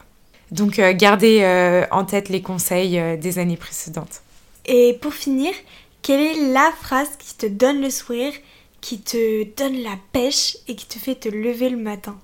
Donc 0.51 0.79
euh, 0.79 0.93
gardez 0.93 1.39
euh, 1.41 1.85
en 1.91 2.05
tête 2.05 2.29
les 2.29 2.41
conseils 2.41 2.99
euh, 2.99 3.17
des 3.17 3.39
années 3.39 3.57
précédentes. 3.57 4.21
Et 4.65 4.97
pour 5.01 5.13
finir, 5.13 5.51
quelle 6.01 6.21
est 6.21 6.51
la 6.53 6.71
phrase 6.81 7.09
qui 7.17 7.35
te 7.35 7.45
donne 7.45 7.81
le 7.81 7.89
sourire, 7.89 8.33
qui 8.81 8.99
te 8.99 9.43
donne 9.55 9.81
la 9.81 9.97
pêche 10.13 10.57
et 10.67 10.75
qui 10.75 10.85
te 10.85 10.99
fait 10.99 11.15
te 11.15 11.29
lever 11.29 11.69
le 11.69 11.77
matin? 11.77 12.17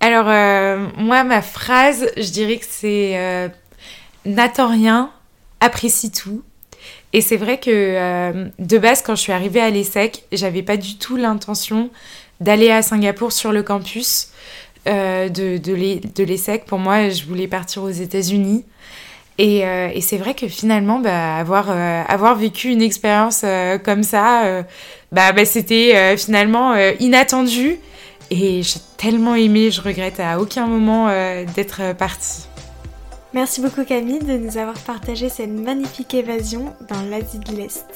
Alors 0.00 0.26
moi, 0.96 1.22
ma 1.22 1.42
phrase, 1.42 2.10
je 2.16 2.30
dirais 2.30 2.58
que 2.58 2.66
c'est 2.68 3.50
n'attends 4.24 4.68
rien, 4.68 5.12
apprécie 5.60 6.10
tout. 6.10 6.42
Et 7.12 7.20
c'est 7.20 7.36
vrai 7.36 7.60
que 7.60 8.50
de 8.58 8.78
base, 8.78 9.02
quand 9.02 9.14
je 9.14 9.20
suis 9.20 9.32
arrivée 9.32 9.60
à 9.60 9.70
l'ESSEC, 9.70 10.24
j'avais 10.32 10.62
pas 10.62 10.76
du 10.76 10.98
tout 10.98 11.16
l'intention 11.16 11.90
d'aller 12.40 12.70
à 12.70 12.82
Singapour 12.82 13.30
sur 13.30 13.52
le 13.52 13.62
campus. 13.62 14.32
Euh, 14.88 15.28
de, 15.28 15.58
de 15.58 16.24
l'ESSEC. 16.24 16.64
Pour 16.64 16.80
moi, 16.80 17.08
je 17.08 17.24
voulais 17.24 17.46
partir 17.46 17.84
aux 17.84 17.90
États-Unis. 17.90 18.64
Et, 19.38 19.66
euh, 19.66 19.88
et 19.92 20.00
c'est 20.00 20.18
vrai 20.18 20.34
que 20.34 20.46
finalement, 20.48 20.98
bah, 20.98 21.36
avoir, 21.36 21.70
euh, 21.70 22.02
avoir 22.06 22.36
vécu 22.36 22.68
une 22.68 22.82
expérience 22.82 23.44
comme 23.84 24.02
ça, 24.02 24.64
bah, 25.10 25.32
bah, 25.32 25.44
c'était 25.44 26.16
finalement 26.16 26.74
inattendu. 27.00 27.78
Et 28.30 28.62
j'ai 28.62 28.80
tellement 28.96 29.34
aimé, 29.34 29.70
je 29.70 29.82
regrette 29.82 30.20
à 30.20 30.40
aucun 30.40 30.66
moment 30.66 31.08
d'être 31.54 31.94
partie. 31.96 32.46
Merci 33.34 33.62
beaucoup 33.62 33.84
Camille 33.84 34.18
de 34.18 34.36
nous 34.36 34.58
avoir 34.58 34.78
partagé 34.78 35.30
cette 35.30 35.50
magnifique 35.50 36.12
évasion 36.12 36.74
dans 36.88 37.00
l'Asie 37.02 37.38
de 37.38 37.56
l'Est. 37.56 37.86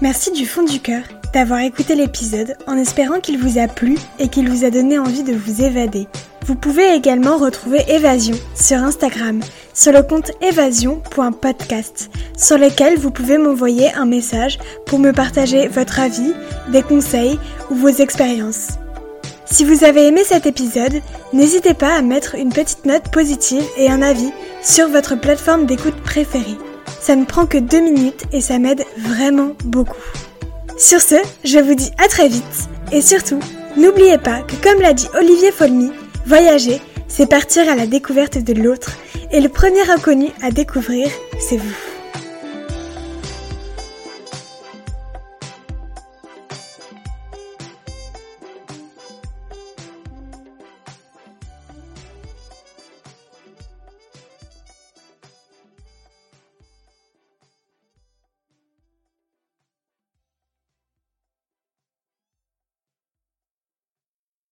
Merci 0.00 0.32
du 0.32 0.46
fond 0.46 0.64
du 0.64 0.80
cœur 0.80 1.04
d'avoir 1.32 1.60
écouté 1.60 1.94
l'épisode 1.94 2.56
en 2.66 2.76
espérant 2.76 3.20
qu'il 3.20 3.38
vous 3.38 3.58
a 3.58 3.68
plu 3.68 3.96
et 4.18 4.28
qu'il 4.28 4.50
vous 4.50 4.64
a 4.64 4.70
donné 4.70 4.98
envie 4.98 5.22
de 5.22 5.32
vous 5.32 5.62
évader. 5.62 6.08
Vous 6.44 6.56
pouvez 6.56 6.94
également 6.94 7.36
retrouver 7.36 7.84
Évasion 7.88 8.34
sur 8.54 8.78
Instagram, 8.78 9.40
sur 9.74 9.92
le 9.92 10.02
compte 10.02 10.32
évasion.podcast, 10.40 12.10
sur 12.36 12.58
lequel 12.58 12.98
vous 12.98 13.12
pouvez 13.12 13.38
m'envoyer 13.38 13.92
un 13.92 14.06
message 14.06 14.58
pour 14.86 14.98
me 14.98 15.12
partager 15.12 15.68
votre 15.68 16.00
avis, 16.00 16.32
des 16.72 16.82
conseils 16.82 17.38
ou 17.70 17.76
vos 17.76 17.88
expériences. 17.88 18.70
Si 19.44 19.64
vous 19.64 19.84
avez 19.84 20.08
aimé 20.08 20.22
cet 20.24 20.46
épisode, 20.46 21.00
n'hésitez 21.32 21.74
pas 21.74 21.94
à 21.94 22.02
mettre 22.02 22.34
une 22.34 22.52
petite 22.52 22.86
note 22.86 23.10
positive 23.12 23.64
et 23.76 23.88
un 23.88 24.02
avis 24.02 24.32
sur 24.62 24.88
votre 24.88 25.14
plateforme 25.14 25.66
d'écoute 25.66 26.00
préférée. 26.02 26.58
Ça 27.00 27.14
ne 27.14 27.24
prend 27.24 27.46
que 27.46 27.58
deux 27.58 27.80
minutes 27.80 28.24
et 28.32 28.40
ça 28.40 28.58
m'aide 28.58 28.84
vraiment 28.98 29.52
beaucoup. 29.64 29.96
Sur 30.76 31.00
ce, 31.00 31.16
je 31.44 31.58
vous 31.58 31.74
dis 31.74 31.90
à 32.02 32.08
très 32.08 32.28
vite 32.28 32.68
et 32.90 33.00
surtout, 33.00 33.38
n'oubliez 33.76 34.18
pas 34.18 34.40
que 34.40 34.56
comme 34.56 34.80
l'a 34.80 34.94
dit 34.94 35.08
Olivier 35.14 35.52
Folmy, 35.52 35.92
Voyager, 36.24 36.80
c'est 37.08 37.28
partir 37.28 37.68
à 37.68 37.74
la 37.74 37.86
découverte 37.86 38.38
de 38.38 38.52
l'autre, 38.52 38.96
et 39.32 39.40
le 39.40 39.48
premier 39.48 39.88
inconnu 39.90 40.28
à 40.42 40.50
découvrir, 40.50 41.08
c'est 41.40 41.56
vous. 41.56 41.91